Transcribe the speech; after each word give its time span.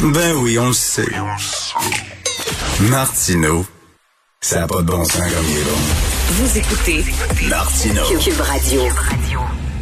Ben 0.00 0.32
oui, 0.42 0.58
on 0.58 0.68
le 0.68 0.72
sait. 0.72 1.02
Martineau, 2.90 3.66
ça 4.40 4.60
n'a 4.60 4.66
pas 4.66 4.80
de 4.82 4.86
bon 4.86 5.04
sens 5.04 5.16
comme 5.16 5.44
il 5.50 5.58
est 5.58 5.64
bon. 5.64 5.76
Vous 6.30 6.58
écoutez 6.58 7.04
Martineau. 7.48 8.02
Cube 8.22 8.40
Radio. 8.40 8.82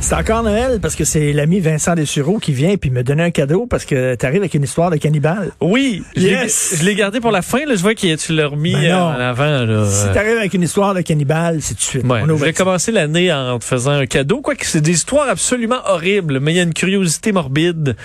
C'est 0.01 0.15
encore 0.15 0.43
Noël 0.43 0.79
parce 0.81 0.95
que 0.95 1.05
c'est 1.05 1.33
l'ami 1.33 1.59
Vincent 1.61 1.95
Dessureau 1.95 2.39
qui 2.39 2.53
vient 2.53 2.77
puis 2.77 2.91
me 2.91 3.03
donner 3.03 3.25
un 3.25 3.31
cadeau 3.31 3.67
parce 3.67 3.85
que 3.85 4.15
t'arrives 4.15 4.41
avec 4.43 4.55
une 4.55 4.63
histoire 4.63 4.91
de 4.91 4.97
cannibale. 4.97 5.51
Oui, 5.61 6.03
je 6.15 6.23
l'ai- 6.23 6.29
Yes! 6.31 6.77
je 6.79 6.85
l'ai 6.85 6.95
gardé 6.95 7.19
pour 7.21 7.31
la 7.33 7.43
fin. 7.43 7.65
Là, 7.67 7.75
je 7.75 7.83
vois 7.83 7.95
que 7.95 8.15
tu 8.15 8.33
l'as 8.33 8.47
remis 8.47 8.75
Ben 8.75 8.95
en 8.95 9.11
avant. 9.19 9.65
Là. 9.65 9.89
Si 9.91 10.13
t'arrives 10.15 10.37
avec 10.39 10.55
une 10.55 10.63
histoire 10.63 10.95
de 10.95 11.01
cannibale, 11.01 11.59
c'est 11.61 11.75
tout 11.75 11.81
de 11.81 11.85
suite. 11.85 12.05
Ouais, 12.07 12.21
On 12.25 12.29
ouvre 12.29 12.41
je 12.41 12.45
vais 12.45 12.53
commencer 12.53 12.93
l'année 12.93 13.33
en 13.33 13.59
te 13.59 13.65
faisant 13.65 13.93
un 13.93 14.07
cadeau. 14.07 14.41
Quoique 14.43 14.65
c'est 14.65 14.81
des 14.81 14.93
histoires 14.93 15.29
absolument 15.29 15.81
horribles, 15.87 16.41
mais 16.41 16.53
il 16.53 16.57
y 16.57 16.61
a 16.61 16.65
une 16.65 16.75
curiosité 16.75 17.33
morbide. 17.33 17.97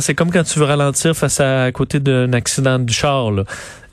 C'est 0.00 0.14
comme 0.14 0.30
quand 0.30 0.44
tu 0.44 0.58
veux 0.58 0.64
ralentir 0.64 1.16
face 1.16 1.40
à, 1.40 1.64
à 1.64 1.72
côté 1.72 1.98
d'un 2.00 2.32
accident 2.32 2.78
du 2.78 2.92
char. 2.92 3.30
là. 3.30 3.44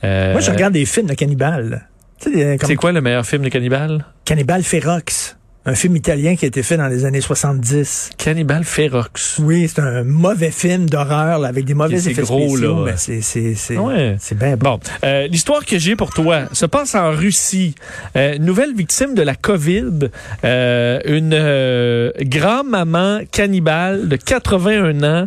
Euh, 0.04 0.32
Moi, 0.34 0.42
je 0.42 0.52
regarde 0.52 0.74
des 0.74 0.86
films 0.86 1.08
de 1.08 1.14
cannibales. 1.14 1.88
Euh, 2.28 2.58
comme 2.58 2.68
C'est 2.68 2.76
quoi 2.76 2.92
le 2.92 3.02
meilleur 3.02 3.26
film 3.26 3.44
de 3.44 3.50
Cannibal? 3.50 4.06
Cannibal 4.24 4.64
Ferox, 4.64 5.36
un 5.68 5.74
film 5.76 5.96
italien 5.96 6.36
qui 6.36 6.46
a 6.46 6.48
été 6.48 6.62
fait 6.64 6.78
dans 6.78 6.88
les 6.88 7.06
années 7.06 7.22
70. 7.22 8.12
Cannibal 8.18 8.64
Ferox. 8.64 9.40
Oui, 9.40 9.68
c'est 9.68 9.82
un 9.82 10.04
mauvais 10.04 10.52
film 10.52 10.88
d'horreur 10.90 11.40
là, 11.40 11.48
avec 11.48 11.66
des 11.66 11.74
mauvais 11.74 11.98
C'est 11.98 12.12
effets 12.12 12.22
gros, 12.22 12.50
spéciaux, 12.50 12.86
là. 12.86 12.92
mais 12.92 12.98
c'est 12.98 13.22
c'est 13.22 13.56
c'est 13.56 13.78
Ouais. 13.78 14.16
c'est 14.20 14.38
bien 14.38 14.56
bon. 14.58 14.66
Bon, 14.66 14.80
euh, 15.04 15.28
l'histoire 15.28 15.64
que 15.66 15.78
j'ai 15.78 15.96
pour 15.96 16.12
toi 16.12 16.44
se 16.52 16.66
passe 16.66 16.96
en 16.96 17.12
Russie. 17.12 17.76
Euh, 18.16 18.38
nouvelle 18.40 18.74
victime 18.76 19.14
de 19.14 19.22
la 19.22 19.36
COVID, 19.36 20.10
euh, 20.44 21.00
une 21.06 21.34
euh, 21.34 22.12
grand-maman 22.22 23.20
cannibale 23.32 24.08
de 24.08 24.16
81 24.16 25.04
ans 25.04 25.26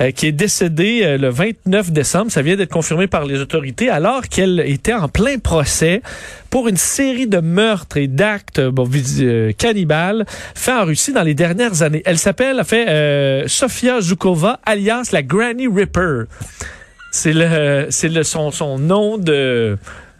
euh, 0.00 0.10
qui 0.12 0.26
est 0.28 0.32
décédée 0.32 1.00
euh, 1.02 1.18
le 1.18 1.28
29 1.30 1.90
décembre. 1.92 2.30
Ça 2.30 2.42
vient 2.42 2.56
d'être 2.56 2.72
confirmé 2.72 3.06
par 3.08 3.24
les 3.24 3.40
autorités 3.40 3.88
alors 3.88 4.22
qu'elle 4.28 4.60
était 4.60 4.94
en 4.94 5.08
plein 5.08 5.38
procès 5.38 6.00
pour 6.50 6.68
une 6.68 6.76
série 6.76 7.26
de 7.26 7.38
meurtres 7.38 7.96
et 7.96 8.06
d'actes 8.06 8.60
bon, 8.60 8.88
euh, 9.20 9.52
cannibales 9.52 10.24
faits 10.54 10.74
en 10.74 10.84
Russie 10.84 11.12
dans 11.12 11.22
les 11.22 11.34
dernières 11.34 11.82
années. 11.82 12.02
Elle 12.04 12.18
s'appelle, 12.18 12.62
fait 12.64 12.88
euh, 12.88 13.48
Sofia 13.48 14.00
Zhukova, 14.00 14.60
alias 14.64 15.10
la 15.12 15.22
Granny 15.22 15.68
Ripper. 15.68 16.24
C'est 17.10 17.32
le, 17.32 17.86
c'est 17.90 18.08
le 18.08 18.22
son, 18.22 18.50
son 18.50 18.78
nom 18.78 19.18
de 19.18 19.78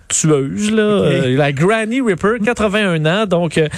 tueuse 0.08 0.72
là, 0.72 0.82
Euh, 0.82 1.36
la 1.36 1.52
Granny 1.52 2.00
Ripper, 2.00 2.38
81 2.44 3.04
ans, 3.06 3.26
donc 3.26 3.58
euh, 3.58 3.68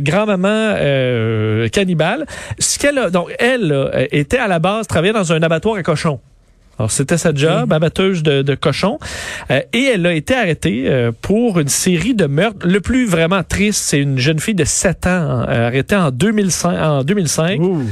grand-maman 0.00 0.48
euh, 0.78 1.68
cannibale. 1.68 2.26
Ce 2.58 2.78
qu'elle 2.78 2.98
a, 2.98 3.10
donc 3.10 3.34
elle 3.38 3.68
là, 3.68 3.90
était 4.10 4.38
à 4.38 4.48
la 4.48 4.58
base 4.58 4.86
travaillait 4.86 5.12
dans 5.12 5.32
un 5.32 5.42
abattoir 5.42 5.76
à 5.76 5.82
cochons. 5.82 6.20
Alors, 6.78 6.90
c'était 6.90 7.18
sa 7.18 7.34
job, 7.34 7.72
abatteuse 7.72 8.22
de, 8.22 8.42
de 8.42 8.54
cochons. 8.54 8.98
Euh, 9.50 9.60
et 9.72 9.90
elle 9.94 10.06
a 10.06 10.12
été 10.12 10.34
arrêtée 10.34 10.84
euh, 10.86 11.12
pour 11.20 11.58
une 11.60 11.68
série 11.68 12.14
de 12.14 12.26
meurtres. 12.26 12.66
Le 12.66 12.80
plus 12.80 13.06
vraiment 13.06 13.42
triste, 13.42 13.82
c'est 13.84 14.00
une 14.00 14.18
jeune 14.18 14.40
fille 14.40 14.54
de 14.54 14.64
7 14.64 15.06
ans 15.06 15.10
euh, 15.48 15.68
arrêtée 15.68 15.96
en 15.96 16.10
2005. 16.10 16.76
En 16.78 17.04
2005. 17.04 17.60
Ouh. 17.60 17.82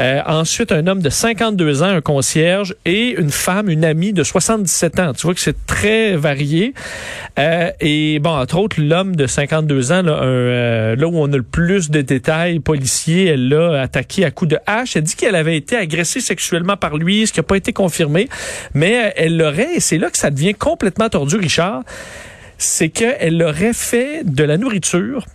Euh, 0.00 0.20
ensuite, 0.26 0.72
un 0.72 0.86
homme 0.86 1.02
de 1.02 1.10
52 1.10 1.82
ans, 1.82 1.86
un 1.86 2.00
concierge, 2.00 2.74
et 2.84 3.14
une 3.18 3.30
femme, 3.30 3.68
une 3.68 3.84
amie 3.84 4.12
de 4.12 4.22
77 4.22 5.00
ans. 5.00 5.12
Tu 5.12 5.26
vois 5.26 5.34
que 5.34 5.40
c'est 5.40 5.66
très 5.66 6.16
varié. 6.16 6.74
Euh, 7.38 7.70
et 7.80 8.18
bon, 8.18 8.30
entre 8.30 8.58
autres, 8.58 8.80
l'homme 8.80 9.16
de 9.16 9.26
52 9.26 9.92
ans, 9.92 10.02
là, 10.02 10.12
un, 10.12 10.24
euh, 10.24 10.96
là 10.96 11.06
où 11.06 11.16
on 11.16 11.32
a 11.32 11.36
le 11.36 11.42
plus 11.42 11.90
de 11.90 12.00
détails 12.00 12.60
policiers, 12.60 13.26
elle 13.26 13.48
l'a 13.48 13.82
attaqué 13.82 14.24
à 14.24 14.30
coups 14.30 14.50
de 14.50 14.58
hache. 14.66 14.96
Elle 14.96 15.02
dit 15.02 15.14
qu'elle 15.14 15.34
avait 15.34 15.56
été 15.56 15.76
agressée 15.76 16.20
sexuellement 16.20 16.76
par 16.76 16.96
lui, 16.96 17.26
ce 17.26 17.32
qui 17.32 17.38
n'a 17.38 17.44
pas 17.44 17.56
été 17.56 17.72
confirmé. 17.72 18.28
Mais 18.74 19.06
euh, 19.06 19.10
elle 19.16 19.36
l'aurait, 19.36 19.74
et 19.76 19.80
c'est 19.80 19.98
là 19.98 20.10
que 20.10 20.18
ça 20.18 20.30
devient 20.30 20.54
complètement 20.54 21.08
tordu, 21.08 21.36
Richard, 21.36 21.82
c'est 22.58 22.88
qu'elle 22.88 23.38
l'aurait 23.38 23.72
fait 23.72 24.22
de 24.24 24.44
la 24.44 24.56
nourriture 24.56 25.26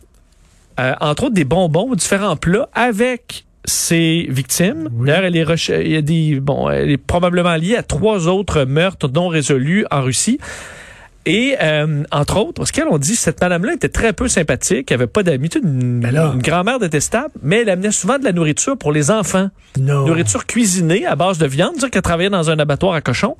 euh, 0.79 0.93
entre 0.99 1.25
autres 1.25 1.33
des 1.33 1.45
bonbons, 1.45 1.95
différents 1.95 2.35
plats 2.35 2.69
avec 2.73 3.45
ses 3.63 4.27
victimes. 4.29 4.89
D'ailleurs, 4.91 5.23
elle 5.25 5.35
est 5.35 5.43
reche- 5.43 5.71
il 5.83 5.91
y 5.91 5.95
a 5.95 6.01
des 6.01 6.39
bon, 6.39 6.69
elle 6.69 6.91
est 6.91 6.97
probablement 6.97 7.55
liée 7.55 7.77
à 7.77 7.81
trois 7.83 8.27
autres 8.27 8.63
meurtres 8.65 9.07
non 9.07 9.27
résolus 9.27 9.85
en 9.89 10.01
Russie. 10.01 10.37
Et 11.25 11.55
euh, 11.61 12.03
entre 12.11 12.37
autres, 12.37 12.53
parce 12.53 12.71
qu'elle 12.71 12.85
on 12.89 12.99
dit 12.99 13.15
cette 13.15 13.41
madame-là 13.41 13.73
était 13.73 13.89
très 13.89 14.13
peu 14.13 14.27
sympathique, 14.27 14.91
elle 14.91 14.95
avait 14.95 15.07
pas 15.07 15.23
d'amis, 15.23 15.49
une, 15.55 15.99
Ben 15.99 16.15
une 16.35 16.41
grand-mère 16.41 16.77
détestable, 16.77 17.31
mais 17.41 17.61
elle 17.61 17.69
amenait 17.69 17.91
souvent 17.91 18.19
de 18.19 18.23
la 18.23 18.31
nourriture 18.31 18.77
pour 18.77 18.91
les 18.91 19.09
enfants, 19.09 19.49
Non. 19.79 20.05
nourriture 20.05 20.45
cuisinée 20.45 21.05
à 21.05 21.15
base 21.15 21.39
de 21.39 21.47
viande, 21.47 21.77
dire 21.77 21.89
qu'elle 21.89 22.03
travaillait 22.03 22.29
dans 22.29 22.51
un 22.51 22.59
abattoir 22.59 22.93
à 22.93 23.01
cochons, 23.01 23.37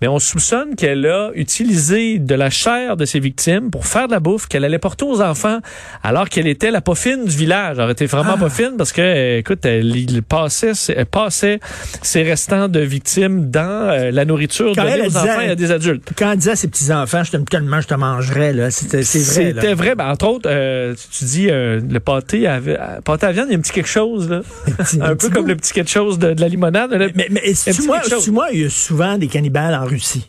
mais 0.00 0.08
on 0.08 0.18
soupçonne 0.18 0.76
qu'elle 0.76 1.04
a 1.06 1.30
utilisé 1.34 2.18
de 2.18 2.34
la 2.34 2.48
chair 2.48 2.96
de 2.96 3.04
ses 3.04 3.20
victimes 3.20 3.70
pour 3.70 3.86
faire 3.86 4.06
de 4.06 4.12
la 4.12 4.20
bouffe 4.20 4.46
qu'elle 4.48 4.64
allait 4.64 4.78
porter 4.78 5.04
aux 5.04 5.20
enfants, 5.20 5.58
alors 6.02 6.28
qu'elle 6.30 6.46
était 6.46 6.70
la 6.70 6.80
poffine 6.80 7.24
du 7.26 7.36
village. 7.36 7.76
Elle 7.78 7.90
était 7.90 8.06
vraiment 8.06 8.34
Ah. 8.36 8.38
poffine 8.38 8.72
parce 8.78 8.92
que, 8.92 9.38
écoute, 9.38 9.64
elle, 9.66 9.94
il 9.94 10.22
passait, 10.22 10.72
elle 10.96 11.04
passait 11.06 11.60
ses 12.02 12.22
restants 12.22 12.68
de 12.68 12.80
victimes 12.80 13.50
dans 13.50 13.60
euh, 13.90 14.10
la 14.10 14.24
nourriture 14.24 14.72
Quand 14.74 14.82
donnée 14.82 14.94
elle, 14.94 15.00
elle 15.00 15.06
aux 15.06 15.10
disait- 15.10 15.18
enfants 15.30 15.40
et 15.42 15.50
à 15.50 15.54
des 15.54 15.70
adultes. 15.70 16.08
Quand 16.16 16.30
elle 16.32 16.38
disait 16.38 16.52
à 16.52 16.56
ses 16.56 16.68
petits-enfants, 16.68 17.22
je 17.26 17.32
t'aime 17.32 17.44
tellement, 17.44 17.80
je 17.80 17.86
te 17.88 17.94
mangerais, 17.94 18.52
là. 18.54 18.70
C'était, 18.70 19.02
c'est 19.02 19.18
vrai. 19.18 19.52
C'était 19.54 19.74
vrai. 19.74 19.94
Ben, 19.94 20.06
entre 20.10 20.26
autres, 20.28 20.48
euh, 20.50 20.94
tu, 20.94 21.18
tu 21.18 21.24
dis 21.26 21.48
euh, 21.50 21.80
le 21.86 22.00
pâté 22.00 22.46
à, 22.46 22.54
à- 22.54 23.00
pâté 23.02 23.26
à 23.26 23.32
viande, 23.32 23.46
il 23.48 23.52
y 23.52 23.54
a 23.54 23.58
un 23.58 23.60
petit 23.60 23.72
quelque 23.72 23.88
chose, 23.88 24.30
là. 24.30 24.40
petit- 24.78 24.98
un 25.00 25.04
un 25.10 25.16
peu 25.16 25.28
comme 25.28 25.46
le 25.48 25.56
petit 25.56 25.72
quelque 25.74 25.90
chose 25.90 26.18
de, 26.18 26.32
de 26.32 26.40
la 26.40 26.48
limonade. 26.48 26.92
là. 26.92 27.08
Mais, 27.14 27.26
mais 27.30 27.40
Un 27.40 27.44
est-ce 27.44 27.70
petit 27.70 27.86
moi, 27.86 27.98
quelque 27.98 28.10
chose. 28.10 28.22
est-ce 28.22 28.30
moi, 28.30 28.46
il 28.52 28.60
y 28.62 28.64
a 28.64 28.70
souvent 28.70 29.18
des 29.18 29.26
cannibales 29.26 29.74
en 29.74 29.84
Russie. 29.84 30.26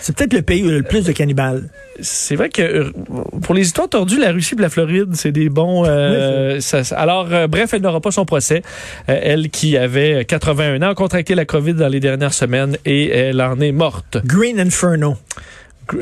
C'est 0.00 0.14
peut-être 0.14 0.34
le 0.34 0.42
pays 0.42 0.62
où 0.62 0.66
il 0.66 0.72
y 0.72 0.74
a 0.74 0.78
le 0.78 0.82
plus 0.84 1.04
de 1.04 1.12
cannibales. 1.12 1.70
C'est 2.02 2.34
vrai 2.34 2.48
que 2.50 2.60
euh, 2.60 2.90
pour 3.42 3.54
les 3.54 3.62
histoires 3.62 3.88
tordues, 3.88 4.18
la 4.18 4.32
Russie 4.32 4.54
et 4.58 4.60
la 4.60 4.68
Floride, 4.68 5.14
c'est 5.14 5.32
des 5.32 5.48
bons. 5.48 5.84
euh, 5.86 6.58
ça- 6.60 6.82
alors, 6.96 7.28
euh, 7.32 7.46
bref, 7.46 7.72
elle 7.72 7.80
n'aura 7.82 8.00
pas 8.00 8.10
son 8.10 8.24
procès. 8.24 8.62
Euh, 9.08 9.18
elle 9.22 9.48
qui 9.48 9.76
avait 9.78 10.24
81 10.26 10.82
ans 10.82 10.90
a 10.90 10.94
contracté 10.94 11.34
la 11.34 11.44
COVID 11.44 11.74
dans 11.74 11.88
les 11.88 12.00
dernières 12.00 12.34
semaines 12.34 12.76
et 12.84 13.08
elle 13.10 13.40
en 13.40 13.58
est 13.60 13.72
morte. 13.72 14.18
Green 14.24 14.58
Inferno. 14.60 15.16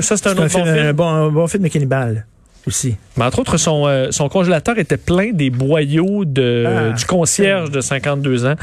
Ça, 0.00 0.16
c'est 0.16 0.26
un 0.28 0.30
un, 0.30 0.32
autre 0.32 0.42
bon 0.42 0.48
film, 0.48 0.64
film. 0.64 0.86
un 0.86 0.92
bon, 0.92 1.08
un 1.08 1.30
bon 1.30 1.46
film 1.46 1.62
de 1.62 1.68
cannibale 1.68 2.26
aussi. 2.66 2.96
Mais 3.16 3.24
entre 3.24 3.40
autres, 3.40 3.56
son, 3.56 3.86
euh, 3.86 4.08
son 4.10 4.28
congélateur 4.28 4.78
était 4.78 4.96
plein 4.96 5.32
des 5.32 5.50
boyaux 5.50 6.24
de, 6.24 6.64
Ah, 6.66 6.92
du 6.92 7.04
concierge 7.04 7.70
de 7.70 7.80
52 7.80 8.46
ans. 8.46 8.54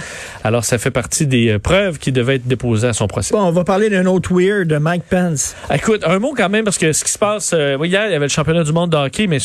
Alors, 0.44 0.64
ça 0.64 0.78
fait 0.78 0.92
partie 0.92 1.28
des 1.28 1.50
euh, 1.50 1.60
preuves 1.60 1.98
qui 2.00 2.12
devaient 2.12 2.36
être 2.36 2.48
déposées 2.48 2.88
à 2.88 2.94
son 2.94 3.08
procès. 3.08 3.34
Bon, 3.34 3.42
on 3.42 3.52
va 3.52 3.64
parler 3.64 3.90
d'un 3.90 4.06
autre 4.06 4.34
weird 4.34 4.68
de 4.68 4.78
Mike 4.78 5.04
Pence. 5.10 5.56
Écoute, 5.74 6.02
un 6.06 6.20
mot 6.20 6.34
quand 6.36 6.50
même, 6.50 6.64
parce 6.64 6.78
que 6.78 6.94
ce 6.94 7.04
qui 7.04 7.12
se 7.12 7.18
passe, 7.18 7.52
euh, 7.54 7.78
hier, 7.84 8.06
il 8.08 8.12
y 8.12 8.16
avait 8.16 8.26
le 8.26 8.30
championnat 8.30 8.64
du 8.64 8.72
monde 8.72 8.92
de 8.92 8.98
hockey, 8.98 9.28
mais 9.28 9.40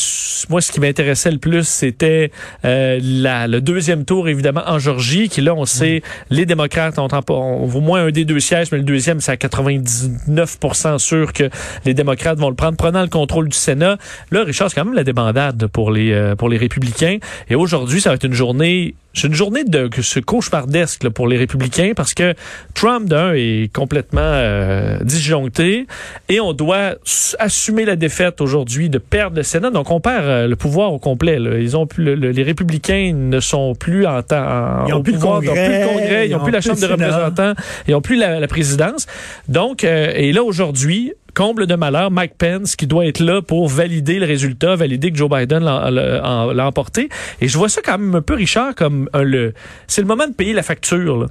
moi, 0.49 0.61
ce 0.61 0.71
qui 0.71 0.79
m'intéressait 0.79 1.31
le 1.31 1.39
plus, 1.39 1.67
c'était 1.67 2.31
euh, 2.65 2.99
le 3.01 3.59
deuxième 3.59 4.05
tour, 4.05 4.29
évidemment, 4.29 4.63
en 4.65 4.79
Georgie, 4.79 5.29
qui 5.29 5.41
là, 5.41 5.53
on 5.55 5.65
sait, 5.65 6.01
les 6.29 6.45
démocrates 6.45 6.99
ont, 6.99 7.07
ont 7.29 7.69
au 7.73 7.81
moins 7.81 8.05
un 8.05 8.11
des 8.11 8.25
deux 8.25 8.39
sièges, 8.39 8.71
mais 8.71 8.77
le 8.77 8.83
deuxième, 8.83 9.21
c'est 9.21 9.31
à 9.31 9.37
99 9.37 10.57
sûr 10.97 11.33
que 11.33 11.49
les 11.85 11.93
démocrates 11.93 12.39
vont 12.39 12.49
le 12.49 12.55
prendre, 12.55 12.77
prenant 12.77 13.01
le 13.01 13.07
contrôle 13.07 13.49
du 13.49 13.57
Sénat. 13.57 13.97
Là, 14.31 14.40
Richard, 14.43 14.69
c'est 14.69 14.75
quand 14.75 14.85
même 14.85 14.93
la 14.93 15.03
débandade 15.03 15.67
pour 15.67 15.91
les, 15.91 16.11
euh, 16.11 16.35
pour 16.35 16.49
les 16.49 16.57
républicains. 16.57 17.17
Et 17.49 17.55
aujourd'hui, 17.55 18.01
ça 18.01 18.09
va 18.09 18.15
être 18.15 18.25
une 18.25 18.33
journée 18.33 18.95
c'est 19.13 19.27
une 19.27 19.33
journée 19.33 19.65
de 19.65 19.89
ce 20.01 20.21
cauchemardesque 20.21 21.03
là, 21.03 21.09
pour 21.09 21.27
les 21.27 21.35
républicains 21.35 21.91
parce 21.93 22.13
que 22.13 22.33
Trump 22.73 23.09
d'un 23.09 23.33
est 23.33 23.69
complètement 23.75 24.21
euh, 24.23 24.99
disjoncté 25.01 25.85
et 26.29 26.39
on 26.39 26.53
doit 26.53 26.95
assumer 27.37 27.83
la 27.83 27.97
défaite 27.97 28.39
aujourd'hui 28.39 28.89
de 28.89 28.99
perdre 28.99 29.35
le 29.35 29.43
Sénat 29.43 29.69
donc 29.69 29.91
on 29.91 29.99
perd 29.99 30.23
euh, 30.23 30.47
le 30.47 30.55
pouvoir 30.55 30.93
au 30.93 30.97
complet 30.99 31.39
là. 31.39 31.57
ils 31.59 31.75
ont 31.75 31.87
plus 31.87 32.05
le- 32.05 32.15
le- 32.15 32.31
les 32.31 32.43
républicains 32.43 33.11
ne 33.13 33.41
sont 33.41 33.75
plus 33.75 34.05
en 34.07 34.21
temps 34.23 34.85
Ils 34.87 34.93
ont 34.93 34.99
au 34.99 35.03
plus 35.03 35.11
le 35.11 35.19
pouvoir, 35.19 35.43
ils 35.43 35.49
ont 35.49 35.53
plus 35.53 35.61
le 35.79 35.87
Congrès, 35.87 36.29
ils 36.29 36.35
ont 36.35 36.39
plus 36.39 36.51
la 36.53 36.61
chambre 36.61 36.79
de 36.79 36.87
le 36.87 36.93
Sénat. 36.95 37.07
représentants 37.07 37.53
ils 37.89 37.95
ont 37.95 38.01
plus 38.01 38.15
la, 38.15 38.39
la 38.39 38.47
présidence 38.47 39.07
donc 39.49 39.83
euh, 39.83 40.13
et 40.15 40.31
là 40.31 40.41
aujourd'hui 40.43 41.11
comble 41.33 41.67
de 41.67 41.75
malheur, 41.75 42.11
Mike 42.11 42.35
Pence 42.37 42.75
qui 42.75 42.87
doit 42.87 43.05
être 43.05 43.19
là 43.19 43.41
pour 43.41 43.67
valider 43.67 44.19
le 44.19 44.25
résultat, 44.25 44.75
valider 44.75 45.11
que 45.11 45.17
Joe 45.17 45.29
Biden 45.29 45.63
l'a 45.63 46.67
emporté. 46.67 47.09
Et 47.39 47.47
je 47.47 47.57
vois 47.57 47.69
ça 47.69 47.81
quand 47.83 47.97
même 47.97 48.15
un 48.15 48.21
peu, 48.21 48.35
Richard, 48.35 48.75
comme 48.75 49.09
le, 49.13 49.53
c'est 49.87 50.01
le 50.01 50.07
moment 50.07 50.27
de 50.27 50.33
payer 50.33 50.53
la 50.53 50.63
facture. 50.63 51.17
là. 51.17 51.27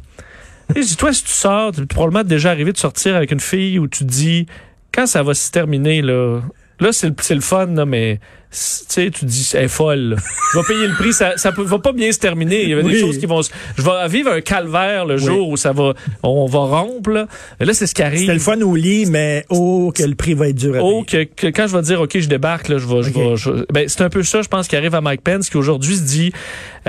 Et 0.76 0.81
dis, 0.81 0.97
toi, 0.97 1.12
si 1.12 1.25
tu 1.25 1.32
sors, 1.32 1.73
tu 1.73 1.82
es 1.82 1.87
probablement 1.87 2.23
déjà 2.23 2.50
arrivé 2.50 2.73
de 2.73 2.79
sortir 2.79 3.17
avec 3.17 3.32
une 3.32 3.41
fille 3.41 3.79
où 3.79 3.88
tu 3.88 4.05
dis, 4.05 4.47
quand 4.93 5.06
ça 5.06 5.23
va 5.23 5.35
se 5.35 5.50
terminer, 5.50 6.00
là, 6.00 6.41
là, 6.81 6.93
c'est 6.93 7.09
le, 7.09 7.15
c'est 7.21 7.35
le 7.35 7.41
fun, 7.41 7.67
là, 7.67 7.85
mais, 7.87 8.19
tu 8.50 8.56
sais, 8.88 9.11
tu 9.11 9.25
dis, 9.25 9.49
elle 9.55 9.65
est 9.65 9.69
folle, 9.69 10.00
là. 10.00 10.17
Je 10.53 10.59
vais 10.59 10.65
payer 10.67 10.87
le 10.88 10.94
prix, 10.94 11.12
ça, 11.12 11.37
ça 11.37 11.53
peut- 11.53 11.62
va 11.62 11.79
pas 11.79 11.93
bien 11.93 12.11
se 12.11 12.19
terminer. 12.19 12.62
Il 12.65 12.71
y 12.71 12.75
a 12.75 12.82
des 12.82 12.99
choses 13.00 13.19
qui 13.19 13.27
vont 13.27 13.43
se- 13.43 13.50
je 13.79 13.82
vais 13.82 14.09
vivre 14.09 14.32
un 14.32 14.41
calvaire 14.41 15.05
le 15.06 15.17
jour 15.17 15.49
où 15.50 15.56
ça 15.56 15.73
va, 15.73 15.94
on 16.25 16.47
va 16.47 16.59
rompre, 16.59 17.11
là. 17.11 17.27
Là, 17.61 17.73
c'est 17.75 17.87
ce 17.87 17.94
qui 17.94 18.03
arrive. 18.03 18.21
C'était 18.21 18.32
le 18.35 18.38
fun 18.41 18.61
au 18.62 18.75
lit, 18.75 19.06
mais 19.06 19.44
oh, 19.50 19.93
que 19.94 20.03
le 20.03 20.17
prix 20.17 20.35
va 20.35 20.49
être 20.49 20.56
dur 20.56 20.75
à 20.75 20.79
Oh, 20.82 21.05
que, 21.06 21.23
que 21.25 21.47
quand 21.47 21.69
je 21.69 21.77
vais 21.77 21.82
dire, 21.82 22.00
OK, 22.00 22.19
je 22.19 22.29
débarque, 22.29 22.69
là, 22.69 22.79
je 22.79 22.87
vais, 22.87 23.03
je 23.03 23.11
vais, 23.11 23.37
je- 23.37 23.65
ben, 23.73 23.88
c'est 23.88 24.00
un 24.03 24.09
peu 24.11 24.23
ça, 24.25 24.43
je 24.43 24.49
pense, 24.49 24.67
qui 24.67 24.75
arrive 24.75 24.94
à 24.97 25.00
Mike 25.00 25.23
Pence, 25.23 25.49
qui 25.49 25.56
aujourd'hui 25.56 25.94
se 25.97 26.03
dit, 26.03 26.33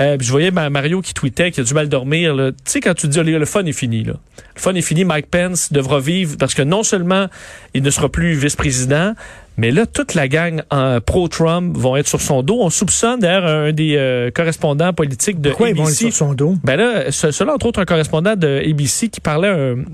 euh, 0.00 0.16
je 0.20 0.30
voyais 0.32 0.50
ma- 0.50 0.68
Mario 0.70 1.00
qui 1.00 1.14
tweetait, 1.14 1.52
qui 1.52 1.60
a 1.60 1.64
du 1.64 1.74
mal 1.74 1.88
dormir, 1.88 2.34
là. 2.34 2.50
Tu 2.50 2.56
sais, 2.64 2.80
quand 2.80 2.94
tu 2.94 3.06
dis, 3.06 3.20
oh, 3.20 3.22
le 3.22 3.44
fun 3.46 3.64
est 3.66 3.72
fini, 3.72 4.02
là. 4.02 4.14
Le 4.56 4.60
fun 4.60 4.74
est 4.74 4.82
fini, 4.82 5.04
Mike 5.04 5.28
Pence 5.30 5.72
devra 5.72 6.00
vivre, 6.00 6.36
parce 6.38 6.54
que 6.54 6.62
non 6.62 6.82
seulement 6.82 7.28
il 7.74 7.82
ne 7.82 7.90
sera 7.90 8.08
plus 8.08 8.34
vice-président, 8.34 9.14
mais 9.56 9.70
là, 9.70 9.86
toute 9.86 10.14
la 10.14 10.28
gang 10.28 10.62
en 10.70 11.00
pro-Trump 11.00 11.76
vont 11.76 11.96
être 11.96 12.06
sur 12.08 12.20
son 12.20 12.42
dos. 12.42 12.58
On 12.60 12.70
soupçonne 12.70 13.20
d'ailleurs 13.20 13.46
un 13.46 13.72
des 13.72 13.96
euh, 13.96 14.30
correspondants 14.30 14.92
politiques 14.92 15.40
de 15.40 15.50
Pourquoi 15.50 15.68
ils 15.68 15.76
vont 15.76 15.82
être 15.84 15.88
ABC. 15.88 16.10
sur 16.10 16.26
son 16.28 16.34
dos? 16.34 16.54
Ben 16.64 16.76
là, 16.76 17.10
ce- 17.10 17.30
cela 17.30 17.54
entre 17.54 17.66
autres 17.66 17.80
un 17.80 17.84
correspondant 17.84 18.34
de 18.36 18.62
ABC 18.68 19.08
qui 19.08 19.20
parlait 19.20 19.48
un- 19.48 19.84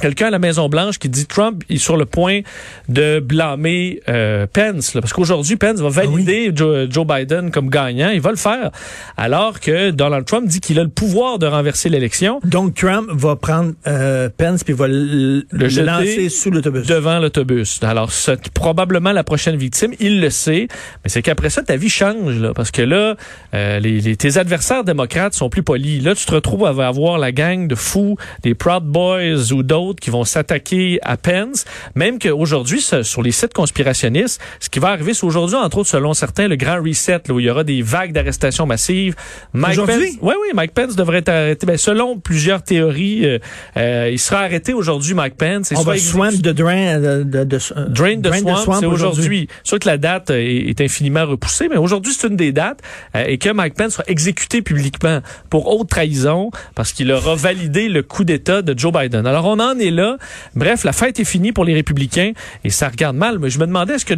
quelqu'un 0.00 0.26
à 0.26 0.30
la 0.30 0.38
Maison 0.38 0.68
Blanche 0.68 0.98
qui 0.98 1.08
dit 1.08 1.26
Trump 1.26 1.62
est 1.70 1.76
sur 1.78 1.96
le 1.96 2.04
point 2.06 2.40
de 2.88 3.20
blâmer 3.20 4.00
euh, 4.08 4.46
Pence 4.52 4.94
là, 4.94 5.00
parce 5.00 5.12
qu'aujourd'hui 5.12 5.56
Pence 5.56 5.80
va 5.80 5.88
valider 5.88 6.50
Joe, 6.54 6.86
Joe 6.90 7.06
Biden 7.06 7.50
comme 7.50 7.70
gagnant, 7.70 8.10
il 8.10 8.20
va 8.20 8.30
le 8.30 8.36
faire 8.36 8.70
alors 9.16 9.60
que 9.60 9.90
Donald 9.90 10.24
Trump 10.24 10.46
dit 10.48 10.60
qu'il 10.60 10.78
a 10.78 10.82
le 10.82 10.88
pouvoir 10.88 11.38
de 11.38 11.46
renverser 11.46 11.88
l'élection 11.88 12.40
Donc, 12.44 12.74
Trump 12.74 13.08
va 13.12 13.36
prendre 13.36 13.72
euh, 13.86 14.28
Pence 14.36 14.64
puis 14.64 14.72
va 14.74 14.88
le, 14.88 15.44
le 15.52 15.82
lancer 15.82 16.28
sous 16.28 16.50
l'autobus. 16.50 16.86
devant 16.86 17.18
l'autobus. 17.18 17.80
Alors 17.82 18.10
c'est 18.12 18.50
probablement 18.50 19.12
la 19.12 19.24
prochaine 19.24 19.56
victime, 19.56 19.92
il 20.00 20.20
le 20.20 20.30
sait, 20.30 20.68
mais 21.04 21.08
c'est 21.10 21.22
qu'après 21.22 21.50
ça 21.50 21.62
ta 21.62 21.76
vie 21.76 21.88
change 21.88 22.38
là 22.38 22.52
parce 22.54 22.70
que 22.70 22.82
là 22.82 23.16
euh, 23.54 23.78
les, 23.80 24.00
les- 24.00 24.16
tes 24.16 24.36
adversaires 24.38 24.84
démocrates 24.84 25.34
sont 25.34 25.48
plus 25.48 25.62
polis. 25.62 26.02
Là 26.02 26.14
tu 26.14 26.24
te 26.26 26.32
retrouves 26.34 26.64
à 26.66 26.70
avoir 26.86 27.18
la 27.18 27.32
gang 27.32 27.66
de 27.68 27.74
fous, 27.74 28.16
des 28.42 28.54
Proud 28.54 28.84
Boys 28.84 29.52
ou 29.52 29.62
d'autres 29.62 29.83
qui 29.92 30.10
vont 30.10 30.24
s'attaquer 30.24 30.98
à 31.02 31.16
Pence, 31.16 31.64
même 31.94 32.18
qu'aujourd'hui 32.18 32.80
sur 32.80 33.22
les 33.22 33.32
sites 33.32 33.52
conspirationnistes, 33.52 34.40
ce 34.60 34.68
qui 34.70 34.78
va 34.78 34.88
arriver 34.88 35.14
c'est 35.14 35.24
aujourd'hui 35.24 35.56
entre 35.56 35.78
autres 35.78 35.90
selon 35.90 36.14
certains 36.14 36.48
le 36.48 36.56
grand 36.56 36.82
reset 36.82 37.20
là, 37.28 37.34
où 37.34 37.40
il 37.40 37.46
y 37.46 37.50
aura 37.50 37.64
des 37.64 37.82
vagues 37.82 38.12
d'arrestations 38.12 38.66
massives. 38.66 39.14
Mike? 39.52 39.76
Pence, 39.84 39.96
oui 40.22 40.34
oui, 40.40 40.48
Mike 40.54 40.72
Pence 40.72 40.96
devrait 40.96 41.18
être 41.18 41.28
arrêté 41.28 41.66
ben, 41.66 41.76
selon 41.76 42.18
plusieurs 42.18 42.62
théories 42.62 43.26
euh, 43.26 43.38
euh, 43.76 44.08
il 44.12 44.18
sera 44.18 44.40
arrêté 44.40 44.72
aujourd'hui 44.72 45.14
Mike 45.14 45.36
Pence 45.36 45.72
On 45.72 45.82
soit 45.82 45.94
va 45.94 45.98
swamp 45.98 46.32
de 46.40 46.52
drain 46.52 46.98
de, 47.00 47.22
de, 47.24 47.44
de- 47.44 47.58
euh, 47.76 47.86
Drain 47.88 48.16
de 48.16 48.30
Swamp, 48.32 48.80
c'est 48.80 48.86
aujourd'hui. 48.86 49.48
sûr 49.62 49.78
que 49.78 49.88
la 49.88 49.98
date 49.98 50.30
euh, 50.30 50.36
est, 50.38 50.70
est 50.70 50.80
infiniment 50.80 51.24
repoussée, 51.26 51.68
mais 51.68 51.76
aujourd'hui, 51.76 52.12
c'est 52.16 52.28
une 52.28 52.36
des 52.36 52.52
dates 52.52 52.80
euh, 53.16 53.24
et 53.26 53.38
que 53.38 53.50
Mike 53.50 53.74
Pence 53.74 53.92
sera 53.92 54.04
exécuté 54.06 54.62
publiquement 54.62 55.20
pour 55.50 55.68
haute 55.74 55.88
trahison 55.88 56.50
parce 56.74 56.92
qu'il 56.92 57.10
aura 57.12 57.34
validé 57.34 57.88
le 57.88 58.02
coup 58.02 58.24
d'État 58.24 58.62
de 58.62 58.78
Joe 58.78 58.92
Biden. 58.92 59.26
Alors, 59.26 59.46
on 59.46 59.58
en 59.60 59.73
est 59.78 59.90
là. 59.90 60.16
Bref, 60.54 60.84
la 60.84 60.92
fête 60.92 61.20
est 61.20 61.24
finie 61.24 61.52
pour 61.52 61.64
les 61.64 61.74
républicains 61.74 62.32
et 62.64 62.70
ça 62.70 62.88
regarde 62.88 63.16
mal. 63.16 63.38
Mais 63.38 63.50
je 63.50 63.58
me 63.58 63.66
demandais, 63.66 63.94
est-ce 63.94 64.06
que 64.06 64.14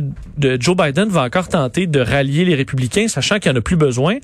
Joe 0.61 0.76
Biden 0.76 1.08
va 1.08 1.23
encore 1.23 1.49
tenter 1.49 1.87
de 1.87 2.00
rallier 2.00 2.44
les 2.44 2.55
républicains, 2.55 3.08
sachant 3.08 3.38
qu'il 3.38 3.50
n'y 3.50 3.56
en 3.56 3.61
a 3.61 3.62
plus 3.62 3.76
besoin? 3.76 4.17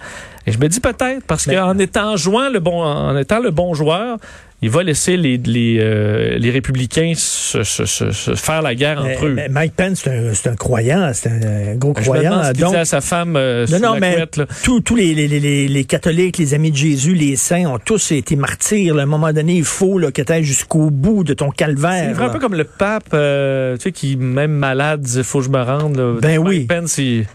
Et 0.46 0.52
je 0.52 0.58
me 0.58 0.68
dis 0.68 0.80
peut-être, 0.80 1.24
parce 1.26 1.46
qu'en 1.46 1.78
étant 1.78 2.16
jouant 2.16 2.48
le 2.48 2.60
bon, 2.60 2.82
en 2.82 3.16
étant 3.16 3.40
le 3.40 3.50
bon 3.50 3.74
joueur, 3.74 4.18
il 4.62 4.70
va 4.70 4.82
laisser 4.84 5.16
les, 5.16 5.38
les, 5.38 5.78
euh, 5.80 6.38
les 6.38 6.50
républicains 6.50 7.12
se, 7.16 7.64
se- 7.64 7.84
se- 7.84 8.12
se 8.12 8.34
faire 8.36 8.62
la 8.62 8.74
guerre 8.76 9.02
Mais- 9.02 9.14
entre 9.16 9.26
eux. 9.26 9.34
mais 9.34 9.48
Mike 9.48 9.74
Pence, 9.76 10.02
c'est 10.04 10.48
un, 10.48 10.52
un 10.52 10.56
croyant, 10.56 11.10
c'est 11.12 11.28
un 11.28 11.74
gros 11.74 11.92
Je 11.96 12.00
me 12.00 12.04
croyant. 12.04 12.30
demande 12.30 12.44
ce 12.56 12.60
Donc, 12.60 12.74
à 12.76 12.84
sa 12.84 13.00
femme 13.00 13.34
euh, 13.36 13.66
non, 13.70 13.80
non, 13.80 13.94
la 13.94 14.00
mais 14.00 14.14
couette, 14.14 14.40
tous 14.62 14.80
tous 14.80 14.94
les, 14.96 15.14
les, 15.14 15.26
les, 15.28 15.68
les 15.68 15.84
catholiques, 15.84 16.38
les 16.38 16.54
amis 16.54 16.70
de 16.70 16.76
Jésus, 16.76 17.14
les 17.14 17.36
saints 17.36 17.66
ont 17.66 17.78
tous 17.78 18.12
été 18.12 18.36
martyrs. 18.36 18.94
là. 18.94 19.02
À 19.02 19.04
un 19.04 19.08
moment 19.08 19.32
donné, 19.32 19.54
il 19.56 19.64
faut 19.64 19.98
là, 19.98 20.12
que 20.12 20.22
tu 20.22 20.32
ailles 20.32 20.44
jusqu'au 20.44 20.90
bout 20.90 21.24
de 21.24 21.34
ton 21.34 21.50
calvaire. 21.50 22.14
C'est 22.16 22.22
un 22.22 22.28
peu 22.30 22.38
comme 22.38 22.54
le 22.54 22.64
pape, 22.64 23.08
euh, 23.14 23.76
tu 23.76 23.82
sais, 23.82 23.92
qui, 23.92 24.16
même 24.16 24.52
malade, 24.52 25.00
disait, 25.00 25.24
faut 25.24 25.40
que 25.40 25.44
je 25.46 25.50
me 25.50 25.60
rende. 25.60 25.96
là. 25.96 26.18
Ben 26.20 26.38
Mike 26.38 26.46
oui. 26.48 26.60
Pence, 26.66 26.98
il, 26.98 27.26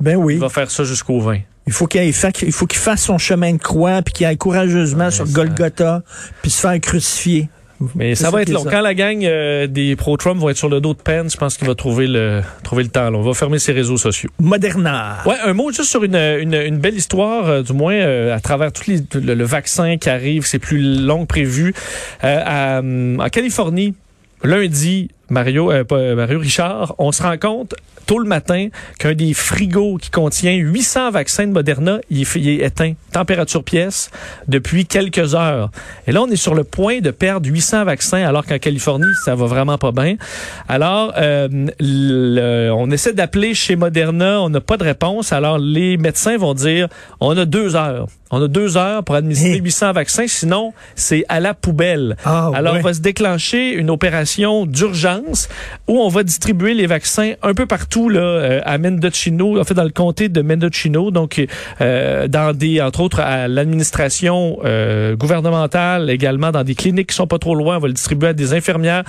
Ben 0.00 0.16
oui. 0.16 0.34
il 0.34 0.40
va 0.40 0.50
faire 0.50 0.70
ça 0.70 0.84
jusqu'au 0.84 1.20
20. 1.20 1.38
Il 1.66 1.72
faut 1.72 1.86
qu'il 1.86 2.00
aille 2.00 2.12
fa- 2.12 2.30
il 2.42 2.52
faut 2.52 2.66
qu'il 2.66 2.78
fasse 2.78 3.02
son 3.02 3.18
chemin 3.18 3.52
de 3.52 3.58
croix, 3.58 4.00
puis 4.02 4.12
qu'il 4.14 4.26
aille 4.26 4.36
courageusement 4.36 5.10
sur 5.10 5.26
Golgotha, 5.28 6.02
puis 6.42 6.50
se 6.50 6.60
faire 6.60 6.80
crucifier. 6.80 7.48
Mais 7.94 8.14
ça 8.14 8.30
va 8.30 8.40
être 8.40 8.48
long. 8.48 8.64
ça. 8.64 8.70
Quand 8.70 8.80
la 8.80 8.94
gang 8.94 9.22
euh, 9.22 9.66
des 9.66 9.96
pro-Trump 9.96 10.40
vont 10.40 10.48
être 10.48 10.56
sur 10.56 10.70
le 10.70 10.80
dos 10.80 10.94
de 10.94 10.98
Pence, 10.98 11.32
je 11.32 11.36
pense 11.36 11.58
qu'il 11.58 11.66
va 11.66 11.74
trouver 11.74 12.06
le, 12.06 12.40
trouver 12.62 12.84
le 12.84 12.88
temps. 12.88 13.10
là. 13.10 13.18
On 13.18 13.22
va 13.22 13.34
fermer 13.34 13.58
ses 13.58 13.72
réseaux 13.72 13.98
sociaux. 13.98 14.30
Moderna. 14.40 15.18
Ouais, 15.26 15.34
un 15.44 15.52
mot 15.52 15.70
juste 15.70 15.90
sur 15.90 16.02
une, 16.02 16.14
une, 16.16 16.54
une 16.54 16.78
belle 16.78 16.94
histoire, 16.94 17.46
euh, 17.48 17.62
du 17.62 17.74
moins 17.74 17.92
euh, 17.92 18.34
à 18.34 18.40
travers 18.40 18.72
tout 18.72 18.84
les, 18.86 19.00
le, 19.20 19.34
le 19.34 19.44
vaccin 19.44 19.98
qui 19.98 20.08
arrive, 20.08 20.46
c'est 20.46 20.58
plus 20.58 20.78
long 21.04 21.22
que 21.22 21.26
prévu. 21.26 21.74
Euh, 22.24 22.42
à, 22.46 22.78
hum, 22.78 23.20
en 23.20 23.28
Californie, 23.28 23.92
lundi, 24.42 25.10
Mario, 25.30 25.72
euh, 25.72 25.84
euh, 25.92 26.14
Mario 26.14 26.38
Richard, 26.38 26.94
on 26.98 27.12
se 27.12 27.22
rend 27.22 27.36
compte 27.38 27.74
tôt 28.06 28.20
le 28.20 28.28
matin 28.28 28.68
qu'un 28.98 29.14
des 29.14 29.34
frigos 29.34 29.98
qui 30.00 30.10
contient 30.10 30.54
800 30.54 31.10
vaccins 31.10 31.46
de 31.46 31.52
Moderna, 31.52 31.98
il 32.08 32.22
est, 32.22 32.64
éteint, 32.64 32.92
température 33.12 33.64
pièce, 33.64 34.10
depuis 34.46 34.86
quelques 34.86 35.34
heures. 35.34 35.70
Et 36.06 36.12
là, 36.12 36.22
on 36.22 36.28
est 36.28 36.36
sur 36.36 36.54
le 36.54 36.62
point 36.62 37.00
de 37.00 37.10
perdre 37.10 37.48
800 37.48 37.84
vaccins, 37.84 38.24
alors 38.24 38.46
qu'en 38.46 38.58
Californie, 38.58 39.12
ça 39.24 39.34
va 39.34 39.46
vraiment 39.46 39.76
pas 39.76 39.90
bien. 39.90 40.16
Alors, 40.68 41.12
euh, 41.16 41.48
on 42.70 42.90
essaie 42.92 43.12
d'appeler 43.12 43.54
chez 43.54 43.74
Moderna, 43.74 44.40
on 44.40 44.50
n'a 44.50 44.60
pas 44.60 44.76
de 44.76 44.84
réponse. 44.84 45.32
Alors, 45.32 45.58
les 45.58 45.96
médecins 45.96 46.36
vont 46.36 46.54
dire, 46.54 46.88
on 47.20 47.36
a 47.36 47.44
deux 47.44 47.74
heures. 47.74 48.06
On 48.30 48.42
a 48.42 48.48
deux 48.48 48.76
heures 48.76 49.04
pour 49.04 49.14
administrer 49.14 49.36
Hein? 49.58 49.62
800 49.62 49.92
vaccins, 49.92 50.26
sinon 50.26 50.72
c'est 50.94 51.24
à 51.28 51.38
la 51.40 51.54
poubelle. 51.54 52.16
Ah, 52.24 52.50
Alors, 52.54 52.74
ouais. 52.74 52.80
on 52.80 52.82
va 52.82 52.94
se 52.94 53.00
déclencher 53.00 53.72
une 53.72 53.90
opération 53.90 54.66
d'urgence 54.66 55.48
où 55.86 56.00
on 56.00 56.08
va 56.08 56.22
distribuer 56.24 56.74
les 56.74 56.86
vaccins 56.86 57.34
un 57.42 57.54
peu 57.54 57.66
partout 57.66 58.08
là, 58.08 58.20
euh, 58.20 58.60
à 58.64 58.78
Mendocino, 58.78 59.60
en 59.60 59.64
fait 59.64 59.74
dans 59.74 59.84
le 59.84 59.90
comté 59.90 60.28
de 60.28 60.42
Mendocino, 60.42 61.10
donc 61.10 61.44
euh, 61.80 62.26
dans 62.28 62.52
des, 62.56 62.80
entre 62.80 63.00
autres, 63.00 63.20
à 63.20 63.46
l'administration 63.48 64.58
euh, 64.64 65.14
gouvernementale, 65.16 66.10
également 66.10 66.50
dans 66.50 66.64
des 66.64 66.74
cliniques 66.74 67.10
qui 67.10 67.14
sont 67.16 67.26
pas 67.26 67.38
trop 67.38 67.54
loin. 67.54 67.76
On 67.76 67.80
va 67.80 67.88
le 67.88 67.94
distribuer 67.94 68.28
à 68.28 68.32
des 68.32 68.52
infirmières 68.54 69.04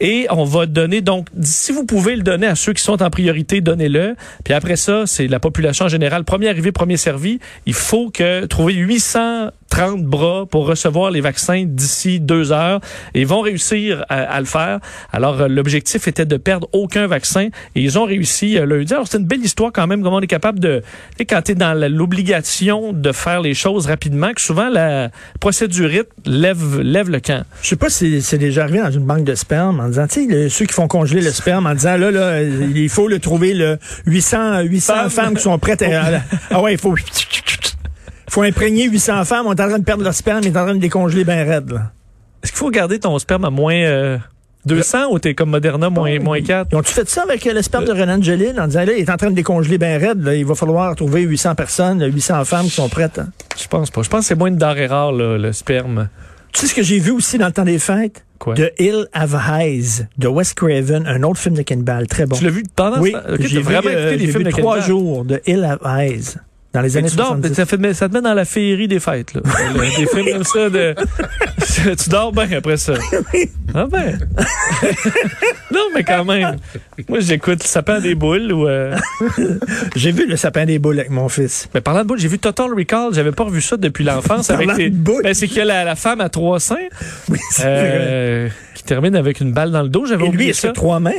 et 0.00 0.26
on 0.30 0.44
va 0.44 0.66
donner 0.66 1.00
donc, 1.00 1.28
si 1.42 1.72
vous 1.72 1.84
pouvez 1.86 2.16
le 2.16 2.22
donner 2.22 2.46
à 2.46 2.54
ceux 2.54 2.72
qui 2.72 2.82
sont 2.82 3.02
en 3.02 3.10
priorité, 3.10 3.60
donnez-le. 3.60 4.14
Puis 4.44 4.54
après 4.54 4.76
ça, 4.76 5.04
c'est 5.06 5.26
la 5.26 5.40
population 5.40 5.86
en 5.86 5.88
général, 5.88 6.24
premier 6.24 6.48
arrivé, 6.48 6.72
premier 6.72 6.96
servi. 6.96 7.38
Il 7.66 7.74
faut 7.74 8.10
que 8.10 8.44
trouver 8.58 8.74
830 8.74 10.02
bras 10.02 10.44
pour 10.50 10.66
recevoir 10.66 11.12
les 11.12 11.20
vaccins 11.20 11.62
d'ici 11.64 12.18
deux 12.18 12.50
heures 12.50 12.80
et 13.14 13.20
ils 13.20 13.26
vont 13.26 13.40
réussir 13.40 14.04
à, 14.08 14.22
à 14.22 14.40
le 14.40 14.46
faire. 14.46 14.80
Alors, 15.12 15.40
euh, 15.40 15.46
l'objectif 15.46 16.08
était 16.08 16.26
de 16.26 16.36
perdre 16.36 16.68
aucun 16.72 17.06
vaccin 17.06 17.50
et 17.76 17.80
ils 17.80 18.00
ont 18.00 18.04
réussi 18.04 18.58
euh, 18.58 18.66
lundi. 18.66 18.92
Alors, 18.92 19.06
c'est 19.06 19.18
une 19.18 19.26
belle 19.26 19.44
histoire 19.44 19.70
quand 19.72 19.86
même, 19.86 20.02
comment 20.02 20.16
on 20.16 20.20
est 20.22 20.26
capable 20.26 20.58
de, 20.58 20.82
quand 21.20 21.40
tu 21.42 21.52
es 21.52 21.54
dans 21.54 21.72
l'obligation 21.88 22.92
de 22.92 23.12
faire 23.12 23.42
les 23.42 23.54
choses 23.54 23.86
rapidement, 23.86 24.32
que 24.34 24.40
souvent 24.40 24.68
la 24.68 25.10
procédurite 25.38 26.08
lève, 26.26 26.80
lève 26.80 27.10
le 27.10 27.20
camp. 27.20 27.44
Je 27.62 27.68
sais 27.68 27.76
pas 27.76 27.90
si 27.90 28.20
c'est 28.22 28.38
déjà 28.38 28.64
arrivé 28.64 28.80
dans 28.80 28.90
une 28.90 29.06
banque 29.06 29.22
de 29.22 29.36
sperme 29.36 29.78
en 29.78 29.86
disant, 29.86 30.08
tu 30.08 30.28
sais, 30.28 30.48
ceux 30.48 30.64
qui 30.66 30.74
font 30.74 30.88
congeler 30.88 31.22
le 31.22 31.30
sperme 31.30 31.66
en 31.68 31.74
disant, 31.74 31.96
là, 31.96 32.10
là, 32.10 32.42
il 32.42 32.88
faut 32.88 33.06
le 33.06 33.20
trouver 33.20 33.54
le 33.54 33.78
800, 34.06 34.62
800 34.62 35.10
Femmes. 35.10 35.36
qui 35.36 35.42
sont 35.44 35.56
prêtes 35.60 35.82
à- 35.82 36.22
ah 36.50 36.60
ouais, 36.60 36.72
il 36.72 36.78
faut, 36.78 36.96
faut 38.28 38.42
imprégner 38.42 38.84
800 38.88 39.24
femmes, 39.24 39.46
on 39.46 39.54
est 39.54 39.60
en 39.60 39.68
train 39.68 39.78
de 39.78 39.84
perdre 39.84 40.02
leur 40.04 40.14
sperme, 40.14 40.40
il 40.42 40.48
est 40.48 40.56
en 40.58 40.64
train 40.64 40.74
de 40.74 40.80
décongeler 40.80 41.24
bien 41.24 41.44
raide, 41.44 41.70
là. 41.70 41.92
Est-ce 42.42 42.52
qu'il 42.52 42.58
faut 42.58 42.70
garder 42.70 42.98
ton 43.00 43.18
sperme 43.18 43.44
à 43.44 43.50
moins 43.50 43.74
euh, 43.74 44.16
200 44.66 45.08
ou 45.10 45.18
t'es 45.18 45.34
comme 45.34 45.50
Moderna, 45.50 45.90
moins, 45.90 46.18
moins 46.20 46.40
4? 46.40 46.68
Ils 46.70 46.76
ont-tu 46.76 46.92
fait 46.92 47.08
ça 47.08 47.22
avec 47.22 47.44
euh, 47.46 47.52
le 47.52 47.62
sperme 47.62 47.84
de 47.84 47.92
Renan 47.92 48.22
Gelil 48.22 48.60
en 48.60 48.66
disant, 48.66 48.84
là, 48.84 48.92
il 48.92 49.00
est 49.00 49.10
en 49.10 49.16
train 49.16 49.30
de 49.30 49.34
décongeler 49.34 49.76
bien 49.78 49.98
raide, 49.98 50.22
là, 50.22 50.34
il 50.34 50.44
va 50.46 50.54
falloir 50.54 50.94
trouver 50.94 51.22
800 51.22 51.54
personnes, 51.56 52.00
800 52.04 52.44
femmes 52.44 52.64
qui 52.66 52.70
sont 52.70 52.88
prêtes. 52.88 53.18
hein? 53.18 53.28
Je 53.60 53.66
pense 53.66 53.90
pas. 53.90 54.02
Je 54.02 54.08
pense 54.08 54.20
que 54.20 54.26
c'est 54.26 54.34
moins 54.36 54.48
une 54.48 54.56
denrée 54.56 54.86
rare, 54.86 55.10
là, 55.12 55.36
le 55.36 55.52
sperme. 55.52 56.08
Tu 56.52 56.60
sais 56.60 56.66
ce 56.68 56.74
que 56.74 56.82
j'ai 56.82 56.98
vu 56.98 57.10
aussi 57.10 57.38
dans 57.38 57.46
le 57.46 57.52
temps 57.52 57.64
des 57.64 57.78
fêtes? 57.78 58.24
Quoi? 58.38 58.54
The 58.54 58.72
Hill 58.78 59.06
of 59.20 59.34
Eyes 59.50 60.06
de 60.16 60.28
Wes 60.28 60.54
Craven, 60.54 61.06
un 61.08 61.22
autre 61.24 61.40
film 61.40 61.56
de 61.56 61.62
cannibale, 61.62 62.06
très 62.06 62.24
bon. 62.24 62.36
Tu 62.36 62.44
l'as 62.44 62.50
vu 62.50 62.62
pendant 62.76 63.00
Oui, 63.00 63.12
ce 63.12 63.18
temps? 63.18 63.34
Ok, 63.34 63.46
j'ai 63.46 63.60
vraiment 63.60 63.88
euh, 63.90 64.10
écouté 64.10 64.16
des 64.16 64.26
j'ai 64.26 64.30
films 64.32 64.44
vu 64.44 64.52
de 64.52 64.56
trois 64.56 64.80
jours 64.80 65.24
de 65.24 65.40
Hill 65.46 65.64
of 65.64 65.80
Eyes. 65.98 66.36
Dans 66.74 66.82
les 66.82 66.96
années 66.98 67.08
tu 67.08 67.16
dors, 67.16 67.28
70. 67.28 67.54
ça, 67.54 67.64
fait- 67.66 67.94
ça 67.94 68.08
te 68.10 68.14
met 68.14 68.20
dans 68.20 68.34
la 68.34 68.44
féerie 68.44 68.88
des 68.88 69.00
fêtes. 69.00 69.32
Là. 69.34 69.40
Des 69.96 70.06
films 70.06 70.26
comme 70.34 70.44
ça. 70.44 70.68
De, 70.68 70.94
tu 72.02 72.10
dors 72.10 72.30
bien 72.30 72.46
après 72.52 72.76
ça. 72.76 72.92
Ah 73.74 73.86
ben. 73.90 74.18
non, 75.72 75.80
mais 75.94 76.04
quand 76.04 76.24
même. 76.26 76.56
Moi, 77.08 77.20
j'écoute 77.20 77.60
Le 77.62 77.66
sapin 77.66 78.00
des 78.00 78.14
boules. 78.14 78.52
Ou, 78.52 78.68
euh, 78.68 78.94
J'ai 79.96 80.12
vu 80.12 80.26
le 80.26 80.36
sapin 80.36 80.66
des 80.66 80.78
boules 80.78 80.98
avec 80.98 81.10
mon 81.10 81.28
fils. 81.28 81.68
Mais 81.74 81.80
parlant 81.80 82.02
de 82.02 82.06
boules, 82.08 82.18
j'ai 82.18 82.28
vu 82.28 82.38
Total 82.38 82.70
Recall. 82.72 83.14
J'avais 83.14 83.32
pas 83.32 83.44
revu 83.44 83.62
ça 83.62 83.76
depuis 83.78 84.04
l'enfance. 84.04 84.50
avec 84.50 84.66
Parlant 84.66 84.78
les- 84.78 84.90
de 84.90 84.96
boules. 84.96 85.22
Ben, 85.22 85.32
c'est 85.34 85.48
qu'il 85.48 85.58
y 85.58 85.60
a 85.62 85.64
la, 85.64 85.84
la 85.84 85.96
femme 85.96 86.20
à 86.20 86.28
trois 86.28 86.60
seins 86.60 86.76
Oui, 87.30 87.38
euh, 87.64 88.48
qui 88.74 88.82
termine 88.84 89.16
avec 89.16 89.40
une 89.40 89.52
balle 89.52 89.70
dans 89.70 89.82
le 89.82 89.88
dos. 89.88 90.04
J'avais 90.06 90.22
lui, 90.24 90.28
oublié 90.28 90.50
est-ce 90.50 90.62
ça. 90.68 90.72
trois 90.72 91.00
mains? 91.00 91.12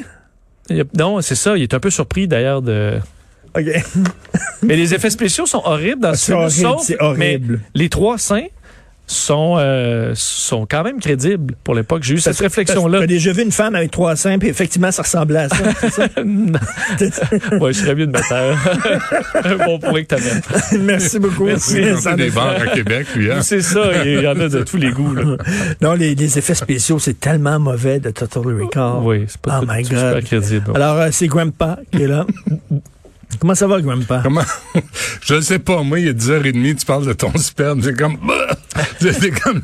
Non, 0.95 1.21
c'est 1.21 1.35
ça. 1.35 1.57
Il 1.57 1.63
est 1.63 1.73
un 1.73 1.79
peu 1.79 1.89
surpris 1.89 2.27
d'ailleurs 2.27 2.61
de. 2.61 2.99
OK. 3.57 3.65
Mais 4.63 4.75
les 4.75 4.93
effets 4.93 5.09
spéciaux 5.09 5.45
sont 5.45 5.61
horribles 5.65 6.01
dans 6.01 6.13
ce 6.13 6.19
C'est 6.19 6.25
film. 6.31 6.37
horrible, 6.39 6.51
sauf- 6.79 6.83
c'est 6.85 7.01
horrible. 7.01 7.19
Mais 7.19 7.39
les 7.75 7.89
trois 7.89 8.17
seins 8.17 8.45
sont, 9.07 9.55
euh, 9.57 10.11
sont 10.13 10.67
quand 10.69 10.83
même 10.83 10.99
crédibles 10.99 11.55
pour 11.63 11.73
l'époque. 11.73 12.03
J'ai 12.03 12.13
eu 12.13 12.19
cette 12.19 12.37
réflexion-là. 12.37 12.99
J'ai 13.01 13.07
déjà 13.07 13.31
vu 13.33 13.41
une 13.41 13.51
femme 13.51 13.73
avec 13.73 13.89
trois 13.89 14.15
seins, 14.15 14.37
puis 14.37 14.49
effectivement, 14.49 14.91
ça 14.91 15.01
ressemblait 15.01 15.39
à 15.39 15.49
ça. 15.49 15.55
c'est 15.79 15.89
ça? 17.15 17.23
ouais, 17.59 17.73
je 17.73 17.79
serais 17.79 17.95
mieux 17.95 18.05
de 18.05 18.11
mettre 18.11 18.31
un, 18.31 18.53
un 19.43 19.55
bon 19.65 19.79
point 19.79 20.03
que 20.03 20.07
t'avais. 20.09 20.29
Merci 20.79 21.17
beaucoup. 21.17 21.45
Merci. 21.45 21.81
En 22.07 22.13
des 22.15 22.29
bars 22.29 22.61
à 22.61 22.67
Québec, 22.67 23.07
lui, 23.15 23.31
hein? 23.31 23.41
C'est 23.41 23.61
ça, 23.63 23.81
il 24.05 24.21
y 24.21 24.27
en 24.27 24.39
a 24.39 24.47
de 24.47 24.61
tous 24.61 24.77
les 24.77 24.91
goûts. 24.91 25.15
Là. 25.15 25.37
Non, 25.81 25.93
les, 25.93 26.13
les 26.13 26.37
effets 26.37 26.53
spéciaux, 26.53 26.99
c'est 26.99 27.19
tellement 27.19 27.57
mauvais 27.57 27.99
de 27.99 28.11
Total 28.11 28.43
Recall. 28.43 28.99
Oui, 29.01 29.25
c'est 29.27 29.41
pas 29.41 29.59
Oh 29.59 29.65
tout- 29.65 29.71
my 29.73 29.81
tout 29.81 29.89
super 29.89 30.13
God. 30.13 30.23
crédible. 30.23 30.71
Alors, 30.75 30.97
euh, 30.97 31.07
c'est 31.11 31.25
Grandpa 31.27 31.79
qui 31.91 32.03
est 32.03 32.07
là. 32.07 32.27
Comment 33.37 33.53
ça 33.55 33.67
va, 33.67 33.79
Grandpa? 33.81 34.21
Comment? 34.23 34.43
Je 35.21 35.35
ne 35.35 35.41
sais 35.41 35.59
pas. 35.59 35.83
Moi, 35.83 35.99
il 35.99 36.09
a 36.09 36.13
10h30, 36.13 36.75
tu 36.79 36.85
parles 36.85 37.05
de 37.05 37.13
ton 37.13 37.31
sperme. 37.37 37.81
C'est 37.83 37.95
comme, 37.95 38.17
bah! 38.25 38.57
c'est 38.99 39.31
comme, 39.39 39.61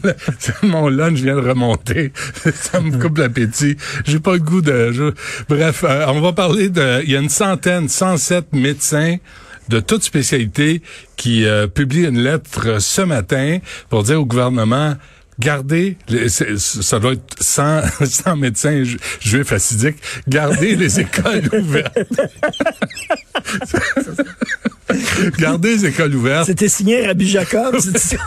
mon 0.64 0.88
lunch 0.88 1.20
vient 1.20 1.36
de 1.36 1.48
remonter. 1.48 2.14
Ça 2.54 2.80
me 2.80 2.98
coupe 3.02 3.18
l'appétit. 3.18 3.76
J'ai 4.06 4.20
pas 4.20 4.34
le 4.34 4.40
goût 4.40 4.62
de, 4.62 4.92
je- 4.92 5.14
bref, 5.50 5.84
euh, 5.84 6.06
on 6.10 6.22
va 6.22 6.32
parler 6.34 6.70
de, 6.70 7.02
il 7.04 7.10
y 7.12 7.16
a 7.18 7.20
une 7.20 7.30
centaine, 7.30 7.90
107 7.90 8.54
médecins 8.54 9.18
de 9.68 9.80
toutes 9.80 10.04
spécialités 10.04 10.82
qui 11.18 11.46
euh, 11.46 11.66
publient 11.68 12.06
une 12.06 12.20
lettre 12.20 12.80
ce 12.80 13.02
matin 13.02 13.58
pour 13.90 14.04
dire 14.04 14.22
au 14.22 14.26
gouvernement 14.26 14.96
Gardez, 15.38 15.98
les- 16.08 16.30
ça 16.30 17.00
doit 17.00 17.14
être 17.14 17.36
100, 17.42 17.82
100 18.06 18.36
médecins 18.38 18.84
ju- 18.84 19.00
juifs 19.20 19.52
assidiques, 19.52 19.98
gardez 20.28 20.76
les 20.76 21.00
écoles 21.02 21.50
ouvertes. 21.54 21.98
Gardez 25.38 25.76
les 25.76 25.86
écoles 25.88 26.16
ouvertes. 26.16 26.46
C'était 26.46 26.70
signé 26.70 27.06
Rabbi 27.06 27.28
Jacob. 27.28 27.76
c'est 27.80 27.98
ça? 27.98 28.18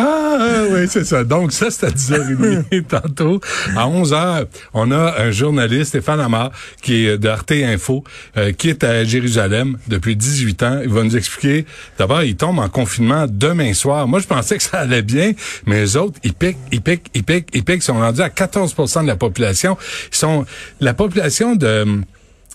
Ah 0.00 0.64
oui, 0.70 0.86
c'est 0.88 1.04
ça. 1.04 1.24
Donc 1.24 1.52
ça, 1.52 1.70
c'est 1.70 1.86
à 1.86 1.90
10h30 1.90 2.84
tantôt. 2.88 3.40
À 3.76 3.86
11h, 3.86 4.46
on 4.74 4.90
a 4.92 5.20
un 5.20 5.30
journaliste, 5.30 5.90
Stéphane 5.90 6.20
Amar, 6.20 6.52
qui 6.82 7.06
est 7.06 7.18
de 7.18 7.28
Arte 7.28 7.52
Info, 7.52 8.04
euh, 8.36 8.52
qui 8.52 8.68
est 8.70 8.84
à 8.84 9.04
Jérusalem 9.04 9.78
depuis 9.88 10.14
18 10.14 10.62
ans. 10.62 10.80
Il 10.82 10.90
va 10.90 11.02
nous 11.02 11.16
expliquer. 11.16 11.66
D'abord, 11.98 12.22
il 12.22 12.36
tombe 12.36 12.58
en 12.58 12.68
confinement 12.68 13.26
demain 13.28 13.74
soir. 13.74 14.06
Moi, 14.06 14.20
je 14.20 14.26
pensais 14.26 14.56
que 14.56 14.62
ça 14.62 14.78
allait 14.80 15.02
bien, 15.02 15.32
mais 15.66 15.80
les 15.80 15.96
autres, 15.96 16.18
ils 16.22 16.34
piquent, 16.34 16.58
ils 16.70 16.80
piquent, 16.80 17.10
ils 17.14 17.24
piquent, 17.24 17.48
ils 17.54 17.64
piquent. 17.64 17.78
Ils 17.78 17.82
sont 17.82 17.98
rendus 17.98 18.22
à 18.22 18.28
14% 18.28 19.02
de 19.02 19.06
la 19.06 19.16
population. 19.16 19.76
Ils 20.12 20.16
sont 20.16 20.46
la 20.80 20.94
population 20.94 21.56
de 21.56 22.02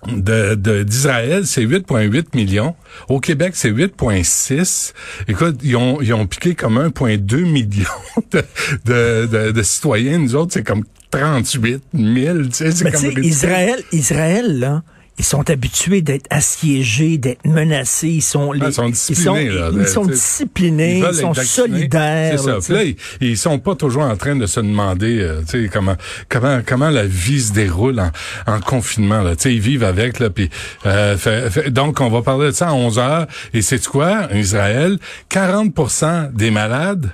de 0.07 0.55
de- 0.55 0.83
d'Israël, 0.83 1.45
c'est 1.45 1.63
8,8 1.63 2.35
millions. 2.35 2.75
Au 3.09 3.19
Québec, 3.19 3.53
c'est 3.55 3.69
8,6. 3.71 4.93
Écoute, 5.27 5.59
ils 5.63 5.75
ont, 5.75 6.01
ils 6.01 6.13
ont 6.13 6.25
piqué 6.27 6.55
comme 6.55 6.77
1,2 6.77 7.43
millions 7.45 7.87
de, 8.31 8.41
de, 8.85 9.25
de, 9.25 9.51
de 9.51 9.63
citoyens. 9.63 10.19
Nous 10.19 10.35
autres, 10.35 10.53
c'est 10.53 10.63
comme 10.63 10.83
38 11.11 11.83
000. 11.93 12.37
Tu 12.43 12.51
sais, 12.51 12.71
c'est 12.71 12.91
comme. 12.91 13.23
Israël, 13.23 13.81
Israël, 13.91 14.59
là, 14.59 14.83
ils 15.19 15.25
sont 15.25 15.47
habitués 15.49 16.01
d'être 16.01 16.25
assiégés, 16.31 17.17
d'être 17.19 17.45
menacés. 17.45 18.09
Ils 18.09 18.21
sont, 18.21 18.51
les- 18.51 18.61
Ah, 18.63 18.67
ils 18.69 18.73
sont 18.73 18.89
disciplinés, 18.89 19.49
là. 19.49 19.69
Ils, 19.71 19.87
sont 19.87 20.01
Tu 20.01 20.07
sais, 20.07 20.13
disciplinés, 20.15 20.97
ils, 20.97 21.03
veulent 21.03 21.13
sont 21.13 21.33
solidaires. 21.35 22.39
C'est 22.39 22.61
ça. 22.61 22.73
là, 22.73 22.83
ils, 22.83 22.95
ils 23.21 23.37
sont 23.37 23.59
pas 23.59 23.75
toujours 23.75 24.03
en 24.03 24.15
train 24.17 24.35
de 24.35 24.45
se 24.47 24.59
demander, 24.59 25.19
euh, 25.21 25.41
tu 25.47 25.63
sais, 25.65 25.69
comment 25.71 25.95
comment 26.29 26.61
comment 26.65 26.89
la 26.89 27.05
vie 27.05 27.41
se 27.41 27.53
déroule 27.53 27.99
en, 27.99 28.11
en 28.47 28.59
confinement. 28.59 29.21
Là, 29.21 29.35
tu 29.35 29.43
sais, 29.43 29.53
ils 29.53 29.61
vivent 29.61 29.83
avec 29.83 30.19
là. 30.19 30.29
Puis 30.31 30.49
euh, 30.87 31.15
fait- 31.17 31.49
fait- 31.51 31.69
donc 31.69 32.01
on 32.01 32.09
va 32.09 32.21
parler 32.23 32.47
de 32.47 32.51
ça 32.51 32.69
à 32.69 32.73
11 32.73 32.97
heures. 32.97 33.27
Et 33.53 33.61
c'est 33.61 33.85
quoi, 33.85 34.27
en 34.31 34.35
Israël, 34.35 34.97
40% 35.29 36.31
des 36.33 36.49
malades 36.51 37.11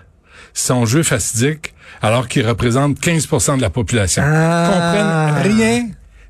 sont 0.53 0.86
juifs 0.86 1.12
assidiques, 1.12 1.74
alors 2.01 2.27
qu'ils 2.27 2.48
représentent 2.48 3.00
15% 3.00 3.58
de 3.58 3.62
la 3.62 3.70
population. 3.70 4.24
Ah. 4.25 4.68
Ils 4.68 4.74
comprennent 5.44 5.58
rien, 5.58 5.88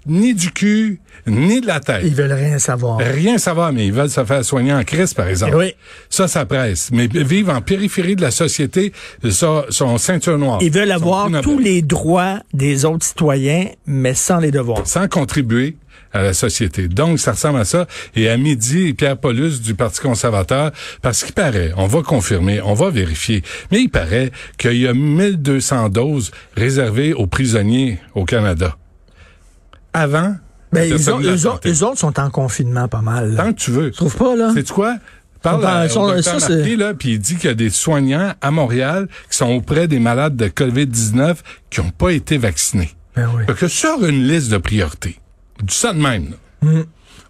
ni 0.10 0.34
du 0.34 0.52
cul, 0.52 1.00
ni 1.28 1.62
de 1.62 1.68
la 1.68 1.80
tête. 1.80 2.02
Ils 2.04 2.16
veulent 2.16 2.34
rien 2.34 2.60
savoir. 2.60 2.98
Rien 3.00 3.38
savoir, 3.38 3.72
mais 3.72 3.88
ils 3.88 3.94
veulent 3.94 4.10
se 4.10 4.24
faire 4.26 4.44
soigner 4.44 4.74
en 4.74 4.84
crise, 4.84 5.14
par 5.14 5.28
exemple. 5.28 5.56
Oui. 5.56 5.74
Ça, 6.10 6.28
ça 6.28 6.46
presse. 6.46 6.90
Mais 6.92 7.08
vivre 7.08 7.54
en 7.54 7.62
périphérie 7.62 8.16
de 8.16 8.22
la 8.22 8.32
société, 8.32 8.92
ça, 9.30 9.66
sont 9.70 9.98
ceinture 9.98 10.38
noire. 10.38 10.60
Ils 10.62 10.72
veulent 10.72 10.92
avoir 10.92 11.30
tous 11.42 11.60
les 11.60 11.82
droits 11.82 12.40
des 12.54 12.86
autres 12.86 13.06
citoyens, 13.06 13.68
mais 13.86 14.14
sans 14.14 14.40
les 14.40 14.52
devoirs. 14.52 14.86
Sans 14.86 15.08
contribuer 15.08 15.78
à 16.12 16.24
la 16.24 16.34
société. 16.34 16.88
Donc, 16.88 17.20
ça 17.20 17.32
ressemble 17.34 17.60
à 17.60 17.66
ça. 17.66 17.88
Et 18.16 18.30
à 18.30 18.38
midi, 18.38 18.94
Pierre 18.94 19.18
Paulus 19.18 19.60
du 19.62 19.76
Parti 19.76 20.02
conservateur, 20.02 20.72
parce 21.02 21.24
qu'il 21.24 21.34
paraît, 21.34 21.72
on 21.78 21.88
va 21.88 22.02
confirmer, 22.02 22.62
on 22.62 22.74
va 22.74 22.90
vérifier, 22.90 23.44
mais 23.72 23.82
il 23.82 23.90
paraît 23.90 24.32
qu'il 24.58 24.78
y 24.78 24.88
a 24.88 24.94
1200 24.94 25.90
doses 25.90 26.32
réservées 26.56 27.14
aux 27.14 27.28
prisonniers 27.28 28.00
au 28.16 28.26
Canada. 28.26 28.76
Avant, 29.94 30.36
Ben, 30.72 30.84
ils 30.84 31.10
ont- 31.12 31.20
eux, 31.20 31.48
autres, 31.48 31.68
eux 31.68 31.84
autres 31.84 31.98
sont 32.00 32.20
en 32.20 32.30
confinement 32.30 32.88
pas 32.88 33.02
mal. 33.02 33.32
là. 33.34 33.44
Tant 33.44 33.54
que 33.54 33.60
tu 33.60 33.72
veux. 33.72 33.92
Tu 33.92 33.98
trouves 33.98 34.16
pas, 34.18 34.36
là? 34.36 34.52
C'est 34.54 34.70
quoi? 34.70 34.98
Parle 35.42 35.62
Sont 35.90 36.00
en- 36.02 36.04
à, 36.04 36.10
au 36.12 36.14
docteur 36.16 36.40
ça, 36.42 36.48
c'est- 36.48 36.56
Marquis, 36.58 36.76
là, 36.76 36.94
puis 36.94 37.10
il 37.14 37.20
dit 37.20 37.36
qu'il 37.38 37.46
y 37.46 37.52
a 37.52 37.56
des 37.56 37.70
soignants 37.70 38.34
à 38.42 38.52
Montréal 38.52 39.08
qui 39.32 39.38
sont 39.38 39.48
auprès 39.50 39.88
des 39.88 40.00
malades 40.00 40.36
de 40.36 40.48
COVID-19 40.50 41.42
qui 41.70 41.82
n'ont 41.82 41.92
pas 41.92 42.10
été 42.12 42.38
vaccinés. 42.38 42.92
Ben 43.16 43.30
oui. 43.36 43.44
Fait 43.48 43.54
que 43.54 43.68
sur 43.68 44.06
une 44.06 44.28
liste 44.28 44.50
de 44.52 44.58
priorités, 44.58 45.18
du 45.64 45.74
ça 45.74 45.94
de 45.94 46.00
même, 46.00 46.32
là, 46.62 46.70
Mm. 46.72 46.84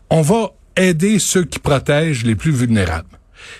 on 0.10 0.22
va 0.22 0.50
aider 0.76 1.20
ceux 1.20 1.44
qui 1.46 1.60
protègent 1.60 2.26
les 2.26 2.36
plus 2.36 2.52
vulnérables. 2.52 3.08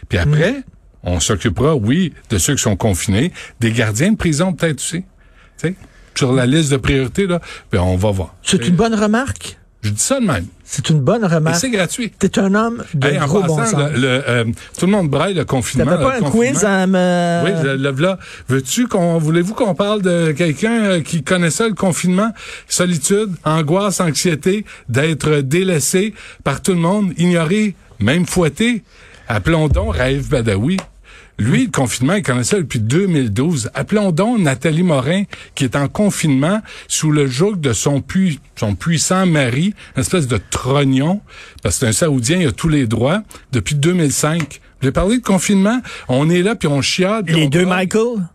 Puis 0.10 0.18
après, 0.18 0.52
Mm. 0.54 0.64
on 1.04 1.20
s'occupera, 1.20 1.76
oui, 1.76 2.14
de 2.32 2.38
ceux 2.40 2.56
qui 2.56 2.62
sont 2.64 2.76
confinés, 2.76 3.32
des 3.60 3.72
gardiens 3.72 4.12
de 4.14 4.18
prison 4.18 4.52
peut-être 4.54 4.80
aussi. 4.80 5.02
Tu 5.02 5.06
sais, 5.58 5.76
sur 6.20 6.34
la 6.34 6.46
liste 6.46 6.70
de 6.72 6.78
priorités, 6.78 7.28
là, 7.28 7.40
ben 7.72 7.80
on 7.80 7.96
va 7.96 8.12
voir. 8.12 8.36
C'est 8.44 8.68
une 8.68 8.76
bonne 8.76 8.94
remarque? 8.94 9.58
Je 9.82 9.92
dis 9.92 10.02
ça 10.02 10.20
de 10.20 10.26
même. 10.26 10.46
C'est 10.66 10.90
une 10.90 11.00
bonne 11.00 11.24
remarque. 11.24 11.56
c'est 11.56 11.70
gratuit. 11.70 12.12
T'es 12.20 12.38
un 12.38 12.54
homme 12.54 12.84
de 12.94 13.08
Hey, 13.08 13.18
en 13.22 13.28
gros 13.28 13.42
bon 13.44 13.56
passant, 13.56 13.78
sens. 13.80 13.92
le, 13.94 14.02
le, 14.02 14.08
euh, 14.28 14.44
tout 14.78 14.86
le 14.86 14.92
monde 14.92 15.10
braille 15.10 15.34
le 15.34 15.46
confinement. 15.46 15.86
T'avais 15.90 16.04
pas 16.04 16.16
un 16.18 16.20
confinement. 16.20 16.52
quiz 16.52 16.66
à 16.66 16.86
me... 16.86 17.42
Oui, 17.46 17.52
le, 17.64 17.78
le 17.78 17.90
voilà. 17.90 18.20
Veux-tu 18.50 18.88
qu'on, 18.90 19.18
voulez-vous 19.18 19.54
qu'on 19.54 19.74
parle 19.76 20.02
de 20.02 20.34
quelqu'un 20.34 20.84
euh, 20.84 21.02
qui 21.02 21.24
connaît 21.24 21.50
ça, 21.50 21.70
le 21.70 21.76
confinement? 21.76 22.32
Solitude, 22.68 23.30
angoisse, 23.46 24.02
anxiété, 24.02 24.66
d'être 24.90 25.38
délaissé 25.40 26.14
par 26.44 26.62
tout 26.62 26.74
le 26.74 26.80
monde, 26.80 27.14
ignoré, 27.18 27.74
même 28.00 28.26
fouetté. 28.26 28.84
Appelons 29.30 29.70
donc 29.70 29.96
Raïf 29.96 30.28
Badawi. 30.28 30.76
Lui, 31.40 31.66
le 31.66 31.72
confinement, 31.72 32.14
il 32.16 32.22
connaît 32.24 32.44
ça 32.44 32.58
depuis 32.58 32.80
2012. 32.80 33.72
Appelons 33.74 34.12
donc 34.12 34.40
Nathalie 34.40 34.84
Morin, 34.84 35.24
qui 35.56 35.64
est 35.64 35.76
en 35.76 35.88
confinement 35.88 36.62
sous 36.88 37.12
le 37.12 37.28
joug 37.28 37.56
de 37.56 37.74
son, 37.74 38.02
pui- 38.02 38.40
son 38.58 38.76
puissant 38.76 39.26
mari, 39.26 39.74
une 39.96 40.02
espèce 40.02 40.28
de 40.28 40.38
trognon, 40.50 41.22
parce 41.64 41.76
que 41.76 41.80
c'est 41.86 41.88
un 41.88 41.94
Saoudien, 41.94 42.40
il 42.42 42.48
a 42.48 42.52
tous 42.52 42.70
les 42.70 42.88
droits, 42.88 43.24
depuis 43.52 43.76
2005. 43.76 44.60
J'ai 44.82 44.92
parlé 44.92 45.18
de 45.18 45.24
confinement, 45.24 45.82
on 46.08 46.30
est 46.30 46.42
là, 46.42 46.56
puis 46.56 46.68
on 46.68 46.82
chiade. 46.82 47.26
puis 47.26 47.36
Les 47.36 47.46
on 47.46 47.50
deux. 47.50 47.66
Michael? 47.66 48.28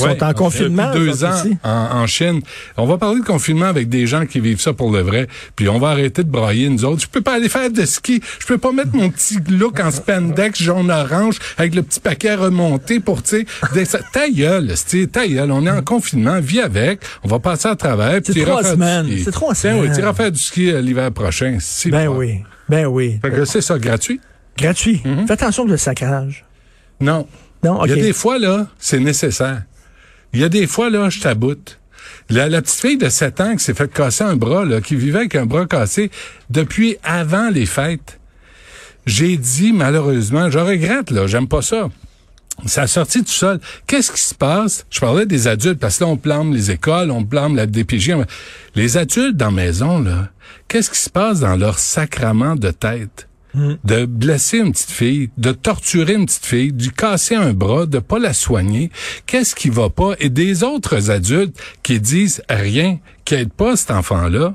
Sont 0.00 0.08
Ouais, 0.08 0.22
en 0.22 0.32
confinement. 0.32 0.88
Depuis 0.92 1.00
deux 1.06 1.24
eux 1.24 1.24
ans 1.24 1.42
en, 1.62 1.70
en 2.02 2.06
Chine. 2.06 2.40
On 2.76 2.86
va 2.86 2.98
parler 2.98 3.20
de 3.20 3.24
confinement 3.24 3.66
avec 3.66 3.88
des 3.88 4.06
gens 4.06 4.26
qui 4.26 4.40
vivent 4.40 4.60
ça 4.60 4.72
pour 4.72 4.90
le 4.92 5.00
vrai. 5.00 5.26
Puis 5.56 5.68
on 5.68 5.78
va 5.78 5.88
arrêter 5.90 6.22
de 6.24 6.28
brailler 6.30 6.68
nous 6.68 6.84
autres. 6.84 7.02
Je 7.02 7.08
peux 7.08 7.20
pas 7.20 7.34
aller 7.34 7.48
faire 7.48 7.70
de 7.70 7.84
ski. 7.84 8.20
Je 8.38 8.46
peux 8.46 8.58
pas 8.58 8.72
mettre 8.72 8.94
mon 8.94 9.10
petit 9.10 9.38
look 9.48 9.80
en 9.80 9.90
spandex 9.90 10.62
jaune-orange 10.62 11.38
avec 11.58 11.74
le 11.74 11.82
petit 11.82 12.00
paquet 12.00 12.34
remonté 12.34 13.00
pour, 13.00 13.22
tu 13.22 13.46
sais, 13.74 13.98
ta 14.12 14.28
gueule, 14.28 14.72
ta 15.12 15.26
gueule. 15.26 15.50
On 15.50 15.66
est 15.66 15.70
en 15.70 15.82
confinement, 15.82 16.40
vis 16.40 16.60
avec. 16.60 17.00
On 17.22 17.28
va 17.28 17.38
passer 17.38 17.68
à 17.68 17.76
travers. 17.76 18.20
C'est 18.24 18.44
trois 18.44 18.62
semaines. 18.64 19.06
C'est 19.24 19.30
trois 19.30 19.54
Tiens, 19.54 19.74
oui, 19.74 19.82
semaines. 19.82 19.92
t'iras 19.96 20.14
faire 20.14 20.32
du 20.32 20.38
ski 20.38 20.70
euh, 20.70 20.80
l'hiver 20.80 21.10
prochain. 21.12 21.58
si 21.60 21.90
Ben 21.90 22.08
oui. 22.08 22.40
Ben 22.68 22.86
oui. 22.86 23.18
Fait 23.22 23.30
que 23.30 23.44
c'est 23.44 23.60
ça, 23.60 23.78
gratuit? 23.78 24.20
Gratuit. 24.56 25.02
Fais 25.26 25.32
attention 25.32 25.64
de 25.64 25.76
sacrage. 25.76 26.44
Non. 27.00 27.26
Non, 27.62 27.80
OK. 27.80 27.86
Il 27.86 27.96
y 27.96 28.00
a 28.00 28.02
des 28.02 28.12
fois, 28.12 28.38
là, 28.38 28.66
c'est 28.78 29.00
nécessaire. 29.00 29.62
Il 30.34 30.40
y 30.40 30.44
a 30.44 30.48
des 30.48 30.66
fois, 30.66 30.90
là, 30.90 31.08
je 31.10 31.20
taboute. 31.20 31.78
La, 32.28 32.48
petite 32.60 32.80
fille 32.80 32.98
de 32.98 33.08
7 33.08 33.40
ans 33.40 33.56
qui 33.56 33.62
s'est 33.62 33.74
fait 33.74 33.92
casser 33.92 34.24
un 34.24 34.34
bras, 34.34 34.64
là, 34.64 34.80
qui 34.80 34.96
vivait 34.96 35.20
avec 35.20 35.36
un 35.36 35.46
bras 35.46 35.66
cassé 35.66 36.10
depuis 36.50 36.96
avant 37.04 37.50
les 37.50 37.66
fêtes. 37.66 38.18
j'ai 39.06 39.36
dit, 39.36 39.72
malheureusement, 39.72 40.50
je 40.50 40.58
regrette, 40.58 41.10
là, 41.10 41.26
j'aime 41.26 41.46
pas 41.46 41.62
ça. 41.62 41.88
Ça 42.66 42.82
a 42.82 42.86
sorti 42.86 43.22
tout 43.22 43.30
seul. 43.30 43.60
Qu'est-ce 43.86 44.10
qui 44.12 44.20
se 44.20 44.34
passe? 44.34 44.86
Je 44.90 45.00
parlais 45.00 45.26
des 45.26 45.46
adultes, 45.46 45.78
parce 45.78 45.98
que 45.98 46.04
là, 46.04 46.10
on 46.10 46.16
blâme 46.16 46.52
les 46.52 46.70
écoles, 46.70 47.10
on 47.10 47.20
blâme 47.20 47.54
la 47.54 47.66
DPJ. 47.66 48.12
Les 48.74 48.96
adultes 48.96 49.36
dans 49.36 49.46
la 49.46 49.52
maison, 49.52 50.00
là, 50.00 50.30
qu'est-ce 50.66 50.90
qui 50.90 50.98
se 50.98 51.10
passe 51.10 51.40
dans 51.40 51.56
leur 51.56 51.78
sacrement 51.78 52.56
de 52.56 52.70
tête? 52.70 53.28
De 53.84 54.04
blesser 54.06 54.58
une 54.58 54.72
petite 54.72 54.90
fille, 54.90 55.30
de 55.38 55.52
torturer 55.52 56.14
une 56.14 56.26
petite 56.26 56.44
fille, 56.46 56.72
de 56.72 56.88
casser 56.88 57.36
un 57.36 57.52
bras, 57.52 57.86
de 57.86 58.00
pas 58.00 58.18
la 58.18 58.32
soigner. 58.32 58.90
Qu'est-ce 59.26 59.54
qui 59.54 59.70
va 59.70 59.90
pas? 59.90 60.14
Et 60.18 60.28
des 60.28 60.64
autres 60.64 61.10
adultes 61.10 61.56
qui 61.84 62.00
disent 62.00 62.42
rien, 62.50 62.98
qui 63.24 63.34
aident 63.36 63.52
pas 63.52 63.76
cet 63.76 63.92
enfant-là. 63.92 64.54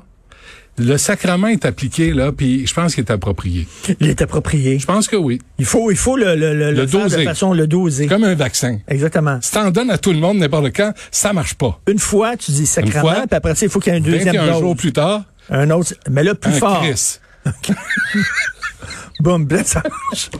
Le 0.78 0.96
sacrement 0.96 1.48
est 1.48 1.64
appliqué, 1.66 2.12
là, 2.14 2.32
puis 2.32 2.66
je 2.66 2.72
pense 2.72 2.94
qu'il 2.94 3.04
est 3.04 3.10
approprié. 3.10 3.66
Il 4.00 4.08
est 4.08 4.22
approprié. 4.22 4.78
Je 4.78 4.86
pense 4.86 5.08
que 5.08 5.16
oui. 5.16 5.38
Il 5.58 5.64
faut, 5.66 5.90
il 5.90 5.96
faut 5.96 6.16
le, 6.16 6.34
le, 6.36 6.54
le, 6.54 6.70
Le 6.72 6.86
faire 6.86 7.04
de 7.04 7.10
doser. 7.10 7.24
façon 7.24 7.52
le 7.52 7.66
doser. 7.66 8.06
Comme 8.06 8.24
un 8.24 8.34
vaccin. 8.34 8.78
Exactement. 8.88 9.38
Si 9.42 9.50
t'en 9.52 9.70
donnes 9.70 9.90
à 9.90 9.98
tout 9.98 10.12
le 10.12 10.18
monde 10.18 10.38
n'importe 10.38 10.74
quand, 10.74 10.92
ça 11.10 11.32
marche 11.34 11.54
pas. 11.54 11.80
Une 11.90 11.98
fois, 11.98 12.36
tu 12.36 12.52
dis 12.52 12.64
sacrament, 12.66 13.00
fois, 13.00 13.26
puis 13.26 13.36
après 13.36 13.54
ça, 13.56 13.66
il 13.66 13.68
faut 13.70 13.78
qu'il 13.80 13.92
y 13.92 13.96
ait 13.96 13.98
un 13.98 14.02
deuxième 14.02 14.34
21 14.36 14.52
dose. 14.52 14.60
jours 14.60 14.76
plus 14.76 14.92
tard, 14.92 15.24
Un 15.50 15.68
autre, 15.70 15.92
mais 16.10 16.22
là, 16.22 16.34
plus 16.34 16.50
un 16.52 16.54
fort. 16.54 16.82
Chris. 16.82 17.18
Boum, 19.20 19.44
blessage. 19.44 20.30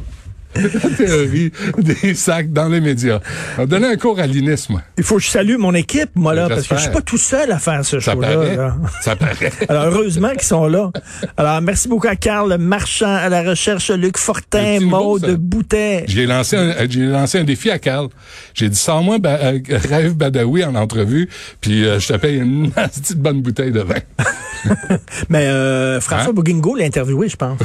La 0.57 0.69
théorie 0.97 1.53
des 1.79 2.13
sacs 2.15 2.53
dans 2.53 2.69
les 2.69 2.81
médias. 2.81 3.21
On 3.57 3.61
va 3.61 3.67
donner 3.67 3.87
un 3.87 3.97
cours 3.97 4.19
à 4.19 4.27
l'INIS, 4.27 4.67
moi. 4.69 4.83
Il 4.99 5.05
faut 5.05 5.15
que 5.19 5.23
je 5.23 5.29
salue 5.29 5.57
mon 5.57 5.73
équipe, 5.75 6.11
moi, 6.17 6.35
là, 6.35 6.49
parce 6.49 6.63
que 6.63 6.75
je 6.75 6.81
suis 6.81 6.87
J'espère. 6.87 6.93
pas 6.95 7.03
tout 7.03 7.19
seul 7.19 7.53
à 7.53 7.61
faire 7.61 7.85
ce 7.85 8.01
show-là. 8.01 8.75
Ça 9.01 9.15
paraît. 9.15 9.53
Alors, 9.69 9.85
heureusement 9.85 10.31
qu'ils 10.31 10.43
sont 10.43 10.67
là. 10.67 10.91
Alors, 11.37 11.61
merci 11.63 11.87
beaucoup 11.87 12.09
à 12.09 12.17
Carl 12.17 12.59
Marchand, 12.59 13.15
à 13.15 13.29
la 13.29 13.43
recherche, 13.45 13.93
Luc 13.93 14.19
Fortin, 14.19 14.81
Maude. 14.81 15.37
Boutet. 15.37 16.05
J'ai 16.09 16.27
lancé 16.27 16.57
un, 16.57 16.75
j'ai 16.89 17.07
lancé 17.07 17.39
un 17.39 17.45
défi 17.45 17.71
à 17.71 17.79
Carl. 17.79 18.09
J'ai 18.53 18.69
dit, 18.69 18.77
sors-moi 18.77 19.21
ba 19.21 19.39
euh, 19.41 19.61
Raif 19.89 20.17
Badawi 20.17 20.65
en 20.65 20.75
entrevue, 20.75 21.29
puis 21.61 21.85
euh, 21.85 22.01
je 22.01 22.09
te 22.09 22.17
paye 22.17 22.39
une 22.39 22.73
petite 22.73 23.19
bonne 23.19 23.41
bouteille 23.41 23.71
de 23.71 23.83
vin. 23.83 23.95
Mais 25.29 25.47
euh, 25.47 26.01
François 26.01 26.31
Hein? 26.31 26.35
Bouguingo 26.35 26.75
l'a 26.75 26.87
interviewé, 26.87 27.29
je 27.29 27.37
pense. 27.37 27.59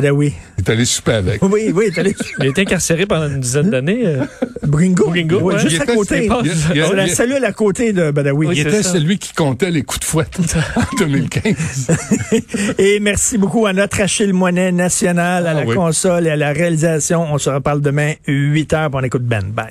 Ben 0.00 0.10
oui. 0.12 0.32
Il 0.58 0.64
est 0.64 0.70
allé 0.70 0.84
souper 0.84 1.12
avec. 1.12 1.42
Oui, 1.42 1.72
oui, 1.74 1.90
t'es 1.94 2.00
allé. 2.00 2.14
Il 2.38 2.44
a 2.46 2.48
été 2.48 2.62
incarcéré 2.62 3.06
pendant 3.06 3.28
une 3.28 3.40
dizaine 3.40 3.70
d'années. 3.70 4.02
euh. 4.06 4.24
Bouguingo, 4.66 5.10
Oui, 5.10 5.24
ouais. 5.54 5.58
juste 5.60 5.76
Il 5.76 5.82
à 5.82 5.86
côté. 5.94 6.26
il- 6.26 6.32
il- 6.44 6.76
il- 6.76 6.82
On 6.84 6.92
la 6.92 7.06
il- 7.06 7.32
à 7.32 7.38
la 7.40 7.52
côté 7.52 7.92
de 7.92 8.10
Badawi. 8.10 8.46
Oui, 8.48 8.56
Il 8.58 8.66
était 8.66 8.82
ça. 8.82 8.92
celui 8.92 9.18
qui 9.18 9.32
comptait 9.32 9.70
les 9.70 9.82
coups 9.82 10.00
de 10.00 10.04
fouette 10.04 10.38
en 10.76 10.96
2015. 10.98 11.88
Et 12.78 12.98
merci 13.00 13.38
beaucoup 13.38 13.66
à 13.66 13.72
notre 13.72 14.00
Achille 14.00 14.32
Moinet 14.32 14.72
national, 14.72 15.46
à 15.46 15.50
Ah 15.50 15.54
la 15.54 15.64
oui. 15.64 15.74
console 15.74 16.26
et 16.26 16.30
à 16.30 16.36
la 16.36 16.52
réalisation. 16.52 17.22
On 17.32 17.38
se 17.38 17.50
reparle 17.50 17.80
demain, 17.80 18.14
8 18.26 18.72
heures, 18.72 18.90
pour 18.90 19.00
on 19.00 19.04
écoute 19.04 19.22
Ben. 19.24 19.44
Bye. 19.52 19.66